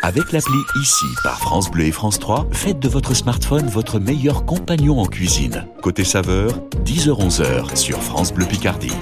Avec 0.02 0.32
l'appli 0.32 0.58
Ici 0.80 1.06
par 1.22 1.38
France 1.38 1.70
Bleu 1.70 1.86
et 1.86 1.92
France 1.92 2.18
3, 2.18 2.48
faites 2.52 2.78
de 2.78 2.88
votre 2.88 3.14
smartphone 3.14 3.66
votre 3.66 3.98
meilleur 3.98 4.44
compagnon 4.44 5.00
en 5.00 5.06
cuisine. 5.06 5.66
Côté 5.82 6.04
saveur, 6.04 6.52
10h-11h 6.84 7.76
sur 7.76 8.02
France 8.02 8.32
Bleu 8.32 8.46
Picardie. 8.46 8.92